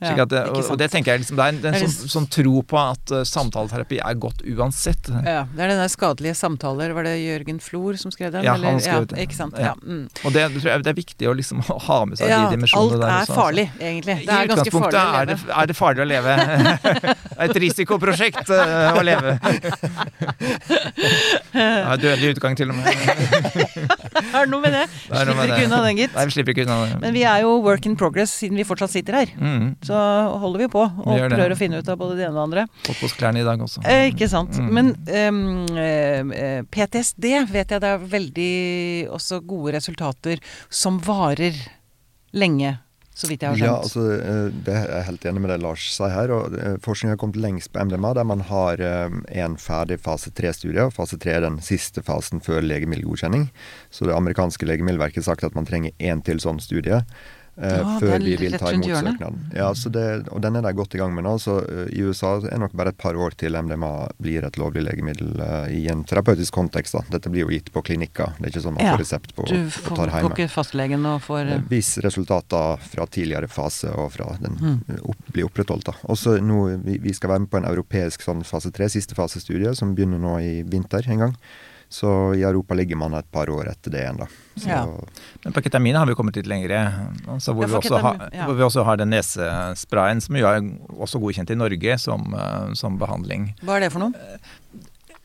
[0.00, 2.10] Ja, det, og, og, det tenker jeg liksom, Det er en, det er en sånn,
[2.12, 5.08] sånn, tro på at uh, samtaleterapi er godt uansett.
[5.24, 6.92] Ja, Det er den der skadelige samtaler.
[6.96, 8.44] Var det Jørgen Flor som skrev den?
[8.44, 9.20] Ja, han skrev det.
[9.24, 9.56] Ikke sant?
[9.60, 9.74] Ja.
[9.82, 10.06] Mm.
[10.22, 13.14] Og det, tror jeg det er viktig å liksom ha med seg de dimensjonene der.
[13.18, 13.86] Alt er farlig, altså.
[13.90, 14.18] egentlig.
[14.24, 15.20] Det er ganske farlig å leve.
[15.20, 16.36] Er det, er det farlig å leve.
[17.46, 19.36] Et risikoprosjekt uh, å leve.
[21.56, 22.88] ja, dødelig utgang til og med.
[22.90, 24.84] er det noe med det?
[24.86, 26.16] det slipper ikke unna den, gitt.
[26.16, 27.00] Nei, vi slipper ikke unna det.
[27.04, 29.36] Men vi er jo work in progress siden vi fortsatt sitter her.
[29.36, 29.96] Mm så
[30.40, 32.44] holder vi på og vi prøver å finne ut av både det ene og det
[32.46, 32.64] andre.
[32.86, 33.82] Fått på oss klærne i dag også.
[33.86, 34.56] Eh, ikke sant.
[34.58, 34.70] Mm.
[34.76, 38.52] Men um, eh, PTSD vet jeg det er veldig
[39.16, 41.56] også gode resultater som varer
[42.36, 42.76] lenge.
[43.16, 43.70] Så vidt jeg har skjønt.
[43.70, 46.32] Ja, altså, eh, det er jeg helt enig med det Lars sier her.
[46.36, 50.84] og Forskning har kommet lengst på MDMA, der man har en ferdig fase tre-studie.
[50.84, 53.48] og Fase tre er den siste fasen før legemiddelgodkjenning.
[53.90, 57.00] Så det amerikanske legemiddelverket har sagt at man trenger én til sånn studie.
[57.56, 59.38] Eh, ja, før vi vil ta imot søknaden.
[59.56, 61.36] Ja, det, og den er de godt i gang med nå.
[61.40, 64.58] så uh, I USA er det nok bare et par år til MDMA blir et
[64.60, 66.98] lovlig legemiddel uh, i en terapeutisk kontekst.
[66.98, 67.04] da.
[67.16, 68.34] Dette blir jo gitt på klinikker.
[68.36, 70.20] Det er ikke sånn man får resept på du får, og tar hjemme.
[70.20, 71.52] Du får ikke fastlegen og får.
[71.70, 75.00] Hvis resultater fra tidligere fase og fra den mm.
[75.14, 75.88] opp, blir opprettholdt.
[75.88, 75.96] da.
[76.12, 79.72] Også nå, vi, vi, skal være med på en europeisk sånn fase tre, siste fasestudie,
[79.78, 81.40] som begynner nå i vinter en gang.
[81.88, 84.26] Så i Europa ligger man et par år etter det igjen, da.
[84.66, 84.80] Ja.
[85.44, 86.80] Men på ketamin har vi kommet litt lengre.
[87.30, 88.48] Altså hvor, ja, vi ketamin, har, ja.
[88.48, 90.60] hvor, vi også har, den nesesprayen, som jo er
[90.96, 93.52] også godkjent i Norge som, eh, som behandling.
[93.62, 94.30] Hva er det for noe?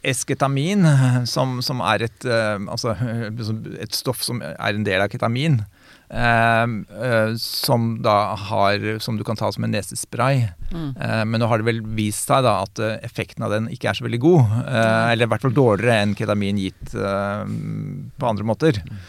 [0.05, 0.85] Esketamin,
[1.29, 2.93] som, som er et, eh, altså,
[3.81, 5.63] et stoff som er en del av ketamin.
[6.11, 10.49] Ehm, eh, som da har Som du kan ta som en nesespray.
[10.71, 10.97] Mm.
[10.97, 13.91] Eh, men nå har det vel vist seg da at eh, effekten av den ikke
[13.91, 14.51] er så veldig god.
[14.71, 18.79] eller i hvert fall dårligere enn ketamin gitt på andre måter.
[18.83, 18.99] Mm.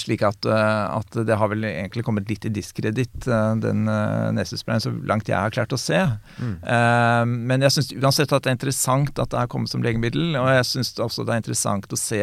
[0.00, 3.26] Slik at, at, det har vel egentlig kommet litt i diskreditt,
[3.60, 3.84] den
[4.36, 6.00] nesesprayen, så langt jeg har klart å se.
[6.40, 6.54] Mm.
[6.64, 10.32] Eh, men jeg syns uansett at det er interessant at det er kommet som legemiddel,
[10.40, 12.22] og jeg syns også det er interessant å se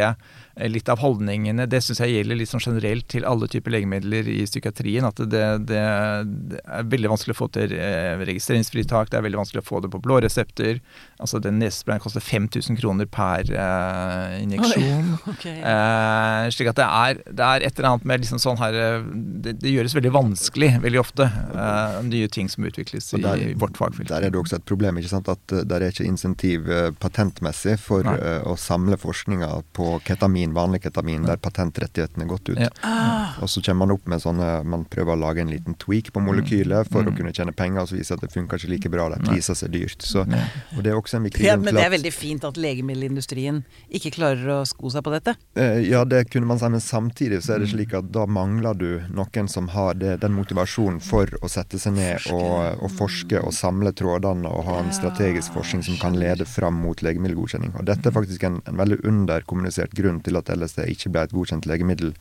[0.56, 1.66] litt av holdningene.
[1.70, 5.08] Det syns jeg gjelder litt sånn generelt til alle typer legemidler i psykiatrien.
[5.08, 5.82] At det, det,
[6.52, 9.82] det, er veldig vanskelig å få til eh, registreringsfritak, det er veldig vanskelig å få
[9.84, 10.82] det på blå resepter.
[11.22, 15.12] Altså den nesesprayen koster 5000 kroner per uh, injeksjon.
[15.32, 15.62] Okay.
[15.64, 18.76] Uh, slik at det er, det er, et eller annet med liksom sånn her
[19.42, 21.28] Det, det gjøres veldig vanskelig veldig ofte.
[21.54, 24.10] Uh, nye ting som utvikles i, der, i vårt fagfelt.
[24.12, 25.30] Der er det også et problem, ikke sant?
[25.32, 26.68] at der er ikke insentiv
[27.02, 32.60] patentmessig for å samle forskninga på ketamin ketamin, vanlig ketamin, der patentrettighetene er gått ut.
[32.60, 32.70] Ja.
[32.82, 33.42] Ah.
[33.42, 36.22] Og så kommer man opp med sånne Man prøver å lage en liten tweak på
[36.22, 37.12] molekylet for mm.
[37.12, 39.10] å kunne tjene penger, og så viser at det funker ikke like bra.
[39.10, 40.02] De priser seg dyrt.
[40.02, 43.64] Så, og det er også en viktig ja, Men det er veldig fint at legemiddelindustrien
[43.90, 45.36] ikke klarer å sko seg på dette?
[45.56, 47.74] Eh, ja, det kunne man si, men samtidig så er det mm.
[47.76, 51.96] slik at da mangler du noen som har det, den motivasjonen for å sette seg
[51.98, 56.46] ned og, og, forske og samle trådene og ha en strategisk forskning som kan lede
[56.48, 57.74] fram mot legemiddelgodkjenning.
[57.80, 61.26] Og dette er faktisk en, en veldig underkommunisert grunn til til at LSD ikke ble
[61.28, 62.16] et godkjent legemiddel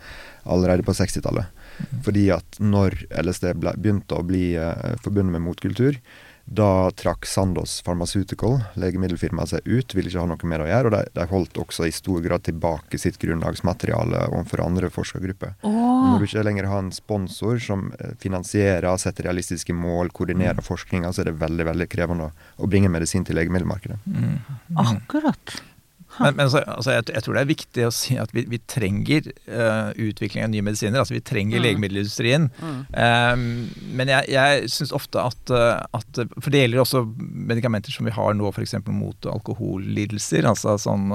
[0.44, 1.54] allerede på 60-tallet.
[2.04, 5.96] Fordi at når LSD ble, begynte å bli eh, forbundet med motkultur,
[6.50, 10.90] da trakk Sandos Pharmaceutical, legemiddelfirmaet, seg ut, ville ikke ha noe mer å gjøre.
[10.90, 15.54] Og de, de, holdt også i stor grad tilbake sitt grunnlagsmateriale overfor andre forskergrupper.
[15.62, 15.76] Oh.
[16.08, 20.66] Når du ikke lenger har en sponsor som eh, finansierer, setter realistiske mål, koordinerer mm.
[20.66, 24.00] forskninga, så er det veldig veldig krevende å, å bringe medisin til legemiddelmarkedet.
[24.10, 24.40] Mm.
[24.88, 25.60] Akkurat.
[26.18, 28.58] Men, men altså, altså jeg, jeg, tror det er viktig å si at vi, vi
[28.70, 30.98] trenger uh, utvikling av nye medisiner.
[31.00, 31.64] Altså vi trenger mm.
[31.66, 32.48] legemiddelindustrien.
[32.58, 32.80] Mm.
[32.90, 33.44] Um,
[33.98, 35.54] men jeg, jeg syns ofte at,
[35.96, 37.04] at, For det gjelder også
[37.52, 38.76] medikamenter som vi har nå f.eks.
[38.90, 40.48] mot alkohollidelser.
[40.50, 41.08] Altså sånn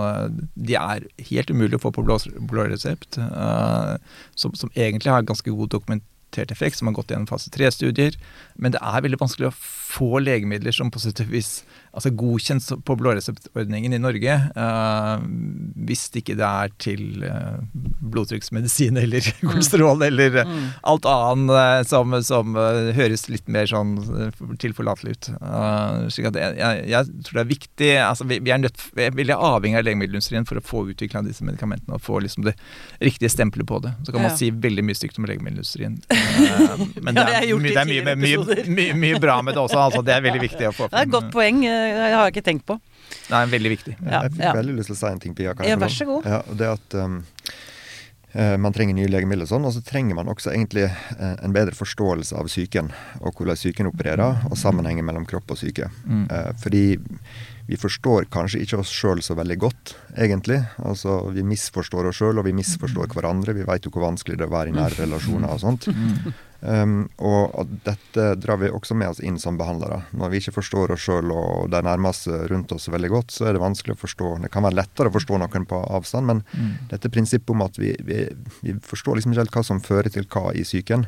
[0.55, 2.19] De er helt umulig å få på blå,
[2.49, 3.19] blå resept.
[3.19, 3.95] Uh,
[4.35, 8.17] som, som, egentlig har ganske god dokumentert effekt, som har gått gjennom fase tre-studier.
[8.55, 11.59] Men det er veldig vanskelig å få legemidler som på sett og vis
[11.95, 15.21] altså godkjent på blåreseptordningen i Norge, uh,
[15.87, 17.61] hvis ikke det er til uh,
[18.11, 19.45] blodtrykksmedisin eller mm.
[19.47, 20.65] kolesterol eller uh, mm.
[20.91, 22.57] alt annet som, som
[22.97, 23.95] høres litt mer sånn
[24.61, 25.29] tilforlatelig ut.
[26.11, 29.25] slik at jeg, jeg, jeg, tror det er viktig altså vi, vi, er nødt, vi
[29.25, 32.55] er avhengig av legemiddelindustrien for å få utvikla disse medikamentene og få liksom det
[32.99, 33.93] riktige stempelet på det.
[34.03, 35.97] Så kan man si veldig mye stygt om legemiddelindustrien.
[37.05, 39.74] men det er, det er mye, mye, mye, mye, bra med det også.
[39.83, 41.61] Altså, det er veldig viktig å få Det er et godt poeng.
[41.65, 42.79] Det har jeg ikke tenkt på.
[43.29, 43.95] Nei, veldig viktig.
[44.01, 44.57] Ja, jeg fikk ja.
[44.57, 45.55] veldig lyst til å si en ting, Pia.
[45.65, 46.27] Ja, vær så god.
[46.29, 47.17] Ja, det at um,
[48.61, 52.37] man trenger nye legemidler og sånn, og så trenger man også egentlig en bedre forståelse
[52.37, 55.89] av psyken, og hvordan psyken opererer, og sammenhengen mellom kropp og syke.
[56.05, 56.25] Mm.
[56.31, 56.85] Uh, fordi
[57.67, 60.59] vi forstår kanskje ikke oss sjøl så veldig godt, egentlig.
[60.85, 63.15] Altså, Vi misforstår oss sjøl, og vi misforstår mm.
[63.15, 63.55] hverandre.
[63.57, 65.89] Vi veit jo hvor vanskelig det er å være i nære relasjoner og sånt.
[66.61, 70.01] Um, og dette drar vi også med oss inn som behandlere.
[70.17, 73.55] Når vi ikke forstår oss sjøl og de nærmeste rundt oss veldig godt, så er
[73.55, 76.71] det vanskelig å forstå Det kan være lettere å forstå noen på avstand, men mm.
[76.93, 78.23] dette prinsippet om at vi, vi,
[78.65, 81.05] vi forstår liksom ikke helt hva som fører til hva i psyken.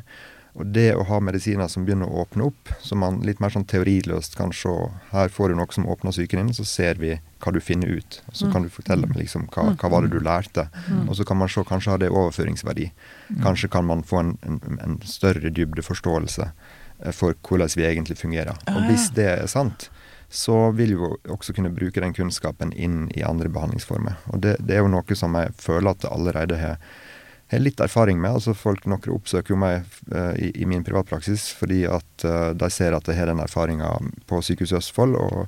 [0.57, 3.67] Og det å ha medisiner som begynner å åpne opp, som man litt mer sånn
[3.69, 4.73] teoriløst kan se
[5.11, 7.13] Her får du noe som åpner psyken din, så ser vi
[7.43, 8.19] hva du finner ut.
[8.27, 10.67] Og så kan du fortelle liksom hva, hva var det du lærte.
[11.05, 12.89] Og så kan man se, kanskje har det overføringsverdi.
[13.43, 18.57] Kanskje kan man få en, en, en større dybdeforståelse forståelse for hvordan vi egentlig fungerer.
[18.73, 19.89] Og hvis det er sant,
[20.29, 24.17] så vil vi også kunne bruke den kunnskapen inn i andre behandlingsformer.
[24.33, 26.81] Og det, det er jo noe som jeg føler at jeg allerede har
[27.47, 28.31] har litt erfaring med.
[28.31, 32.69] altså Folk noen oppsøker jo meg uh, i, i, min privatpraksis fordi at uh, de
[32.73, 33.93] ser at jeg har den erfaringa
[34.27, 35.15] på Sykehuset Østfold.
[35.15, 35.45] Og,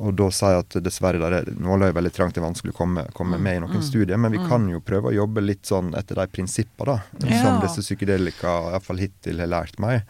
[0.00, 2.78] og da sier jeg at dessverre der er nåløyet veldig trangt, det er vanskelig å
[2.78, 3.84] komme, komme med i noen mm.
[3.84, 4.16] studier.
[4.16, 4.48] Men vi mm.
[4.48, 7.40] kan jo prøve å jobbe litt sånn etter de prinsippene da, ja.
[7.44, 10.06] som disse psykedelika iallfall hittil har lært meg.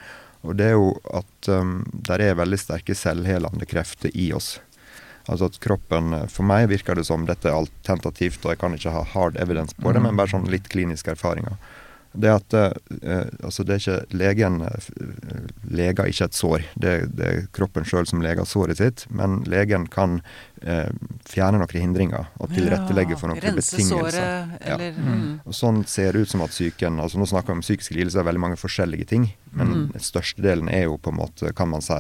[0.46, 4.54] Og det er jo at um, der er veldig sterke selvhelende krefter i oss.
[5.26, 8.74] Altså at kroppen For meg virker det som dette er alt tentativt, og jeg kan
[8.76, 10.08] ikke ha hard evidence på det, mm.
[10.08, 11.58] men bare sånn litt kliniske erfaringer.
[12.12, 14.88] Det at eh, altså det er ikke legen eh,
[15.70, 16.64] leger ikke et sår.
[16.74, 19.04] Det, det er kroppen sjøl som leger såret sitt.
[19.14, 20.18] Men legen kan
[20.62, 20.88] eh,
[21.28, 23.90] fjerne noen hindringer og tilrettelegge for noen betingelser.
[23.90, 25.16] Såret, eller, ja.
[25.16, 25.28] mm.
[25.48, 28.26] Og sånn ser det ut som at psyken altså Nå snakker vi om psykiske lidelser,
[28.26, 29.28] veldig mange forskjellige ting.
[29.56, 29.86] Men mm.
[30.02, 31.98] størstedelen er jo på en måte, kan man si,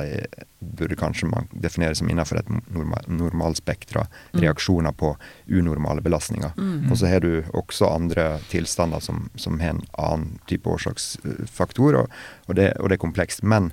[0.60, 4.06] burde kanskje man definere som innenfor et normal, normalspektra.
[4.34, 4.42] Mm.
[4.44, 5.14] Reaksjoner på
[5.48, 6.54] unormale belastninger.
[6.56, 6.90] Mm.
[6.90, 12.22] Og så har du også andre tilstander som, som har en annen type årsaksfaktor, og,
[12.46, 13.42] og, det, og det er komplekst.
[13.42, 13.72] Men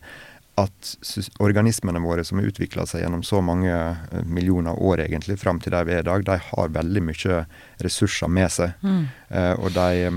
[0.57, 0.91] at
[1.39, 5.75] organismene våre som har utvikla seg gjennom så mange eh, millioner år egentlig, fram til
[5.75, 7.37] der vi er i dag, de har veldig mye
[7.85, 8.73] ressurser med seg.
[8.81, 9.03] Mm.
[9.29, 10.09] Uh, og de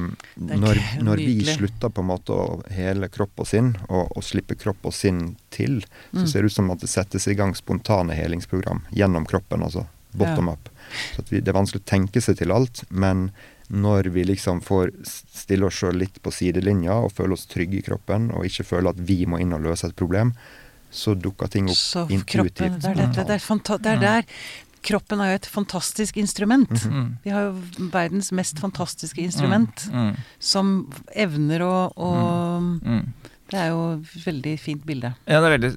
[0.62, 4.56] når, når, vi slutter på en måte å hele kropp og sinn, og, og slipper
[4.56, 5.82] kropp og sinn til,
[6.14, 6.28] så mm.
[6.32, 9.84] ser det ut som at det settes i gang spontane helingsprogram gjennom kroppen, altså
[10.16, 10.56] bottom ja.
[10.56, 10.72] up.
[11.16, 13.28] Så vi, Det er vanskelig å tenke seg til alt, men
[13.70, 17.84] når vi liksom får stille oss sjøl litt på sidelinja og føle oss trygge i
[17.86, 20.34] kroppen, og ikke føle at vi må inn og løse et problem,
[20.90, 22.56] så dukker ting opp så intuitivt.
[22.56, 24.28] Kroppen, det er, det, det, er, det er der
[24.80, 26.70] Kroppen er jo et fantastisk instrument.
[26.70, 27.08] Mm -hmm.
[27.22, 27.54] Vi har jo
[27.92, 30.10] verdens mest fantastiske instrument, mm.
[30.10, 30.16] -hmm.
[30.38, 32.10] som evner å, å
[32.60, 32.80] mm.
[32.84, 33.12] Mm.
[33.50, 35.12] Det er jo et veldig fint bilde.
[35.26, 35.70] Ja, det er veldig,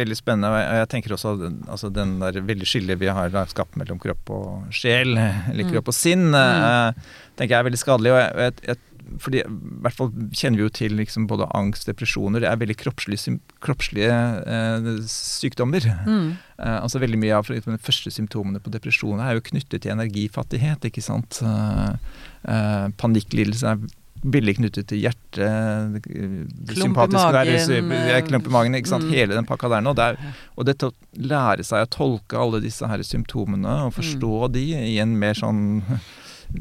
[0.00, 0.50] veldig spennende.
[0.52, 4.74] Og jeg tenker også altså den der veldig skillet vi har skapt mellom kropp og
[4.74, 5.72] sjel, eller mm.
[5.72, 6.36] kropp og sinn, mm.
[6.36, 8.12] uh, tenker jeg er veldig skadelig.
[8.12, 8.82] og jeg, jeg,
[9.22, 12.42] fordi i hvert fall kjenner vi jo til liksom både angst, depresjoner.
[12.42, 15.86] Det er veldig kroppslige, kroppslige eh, sykdommer.
[16.06, 16.32] Mm.
[16.58, 20.88] Eh, altså Veldig mye av de første symptomene på depresjon er jo knyttet til energifattighet.
[20.90, 21.40] ikke sant?
[21.42, 21.92] Eh,
[22.50, 23.86] eh panikklidelse er
[24.32, 26.00] billig knyttet til hjertet,
[26.76, 29.06] sympatiske der, klump i magen, ikke sant?
[29.06, 29.14] Mm.
[29.14, 29.94] hele den pakka der nå.
[29.98, 30.18] Der,
[30.56, 34.54] og det å lære seg å tolke alle disse her symptomene og forstå mm.
[34.56, 34.64] de
[34.94, 35.60] i en mer sånn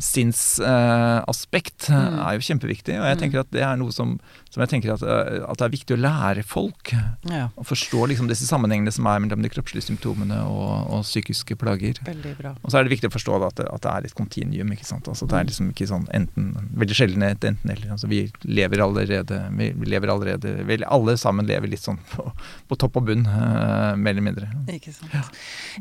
[0.01, 2.17] sinnsaspekt uh, mm.
[2.25, 2.95] er jo kjempeviktig.
[2.99, 3.21] Og jeg mm.
[3.21, 4.15] tenker at det er noe som,
[4.51, 6.93] som jeg tenker at, uh, at, det er viktig å lære folk.
[7.31, 7.47] Ja.
[7.55, 12.01] Å forstå liksom disse sammenhengene som er mellom de kroppslige symptomene og, og psykiske plager.
[12.05, 14.73] Og så er det viktig å forstå at det, at det er et kontinuum.
[14.75, 15.09] ikke sant?
[15.11, 17.93] Altså, det er liksom ikke sånn enten, veldig sjelden et enten-eller.
[17.95, 22.27] Altså, vi lever allerede, vi lever allerede vel, Alle sammen lever litt sånn på,
[22.69, 24.51] på topp og bunn, uh, mer eller mindre.
[24.73, 25.13] Ikke sant.
[25.13, 25.23] Ja.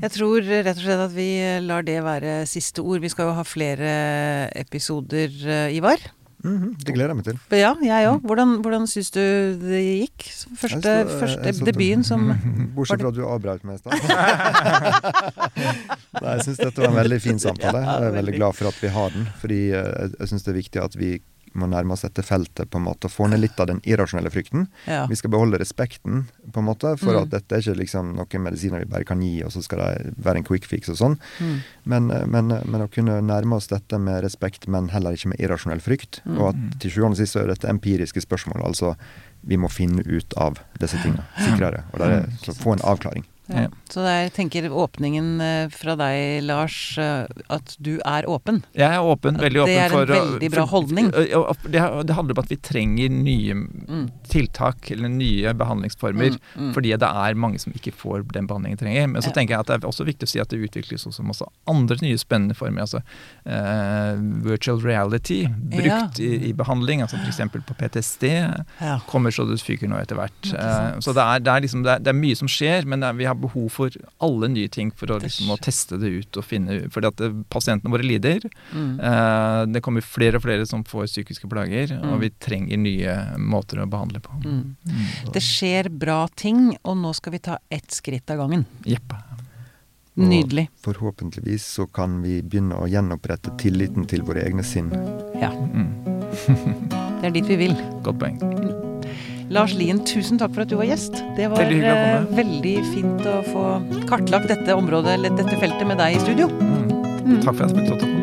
[0.04, 1.28] Jeg tror rett og slett at vi
[1.64, 3.02] lar det være siste ord.
[3.04, 3.93] Vi skal jo ha flere
[4.64, 6.00] episoder, eh, Ivar.
[6.44, 6.84] Mm -hmm.
[6.84, 7.38] Det gleder jeg meg til.
[7.50, 8.20] Ja, jeg òg.
[8.20, 10.32] Hvordan, hvordan syns du det gikk?
[10.60, 12.32] Første, så, første jeg debuten som
[12.76, 13.92] Bortsett fra at du avbrøt meg i stad.
[16.22, 17.78] jeg syns dette var en veldig fin samtale.
[17.78, 19.28] Jeg er veldig glad for at vi har den.
[19.40, 21.22] Fordi eh, jeg syns det er viktig at vi
[21.58, 24.32] må nærme oss dette feltet på en måte og få ned litt av den irrasjonelle
[24.32, 24.66] frykten.
[24.90, 25.04] Ja.
[25.10, 27.20] Vi skal beholde respekten på en måte, for mm.
[27.22, 30.14] at dette er ikke liksom noen medisiner vi bare kan gi, og så skal det
[30.24, 31.18] være en quick fix og sånn.
[31.38, 31.54] Mm.
[31.92, 35.84] Men, men, men, å kunne nærme oss dette med respekt, men heller ikke med irrasjonell
[35.84, 36.22] frykt.
[36.24, 36.40] Mm.
[36.40, 38.64] Og at til sjuende og sist er dette empiriske spørsmål.
[38.66, 38.94] Altså
[39.44, 41.84] vi må finne ut av disse tingene sikrere.
[41.92, 43.26] Og der, så få en avklaring.
[43.52, 43.68] Ja.
[43.94, 48.62] Så jeg tenker åpningen eh, fra deg, Lars, eh, at du er åpen.
[48.74, 51.10] Jeg er åpen, veldig åpen for Det er en veldig bra holdning.
[51.14, 54.06] Det, det, handler om at vi trenger nye mm.
[54.32, 56.72] tiltak, eller nye behandlingsformer, mm, mm.
[56.74, 59.06] fordi det er mange som ikke får den behandlingen de trenger.
[59.12, 59.36] Men så ja.
[59.38, 61.98] tenker jeg at det er også viktig å si at det utvikles også masse andre
[62.02, 62.88] nye spennende former.
[62.88, 63.04] Altså
[63.46, 66.02] uh, virtual reality brukt ja.
[66.18, 67.44] i, i, behandling, altså f.eks.
[67.54, 68.26] på PTSD,
[69.06, 70.50] kommer så det fyker nå etter hvert.
[70.50, 73.06] Uh, så det er, det, er liksom, det, er, det er, mye som skjer, men
[73.20, 73.83] vi har behov for
[74.24, 77.36] alle nye ting for å, liksom, å teste det ut og finne Fordi at eh,
[77.52, 78.46] pasientene våre lider.
[78.72, 78.94] Mm.
[79.00, 82.08] Eh, det kommer flere og flere som får psykiske plager, mm.
[82.12, 84.36] og vi trenger nye måter å behandle på.
[84.44, 84.74] Mm.
[84.84, 85.04] mm.
[85.34, 88.66] Det skjer bra ting, og nå skal vi ta ett skritt av gangen.
[88.88, 89.14] Jepp.
[90.14, 90.68] Nydelig.
[90.78, 94.92] Og forhåpentligvis så kan vi begynne å gjenopprette tilliten til våre egne sinn.
[95.42, 95.50] Ja.
[95.50, 95.90] Mm.
[97.20, 97.78] det er dit vi vil.
[98.06, 98.83] Godt poeng.
[99.50, 101.18] Lars Lien, tusen takk for at du var gjest.
[101.36, 103.64] Det var veldig, eh, veldig fint å få
[104.08, 106.48] kartlagt dette området, eller dette feltet med deg i studio.
[106.48, 106.88] Mm.
[107.24, 107.42] Mm.
[107.44, 108.20] Takk for at jeg fikk lov til å komme.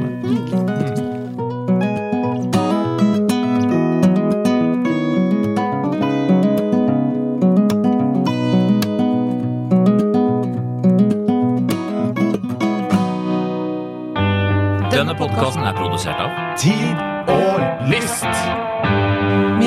[14.92, 16.96] Denne podkasten er produsert av Tid
[17.32, 19.11] og Lyst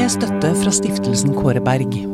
[0.04, 2.13] med støtte fra stiftelsen Kåre Berg.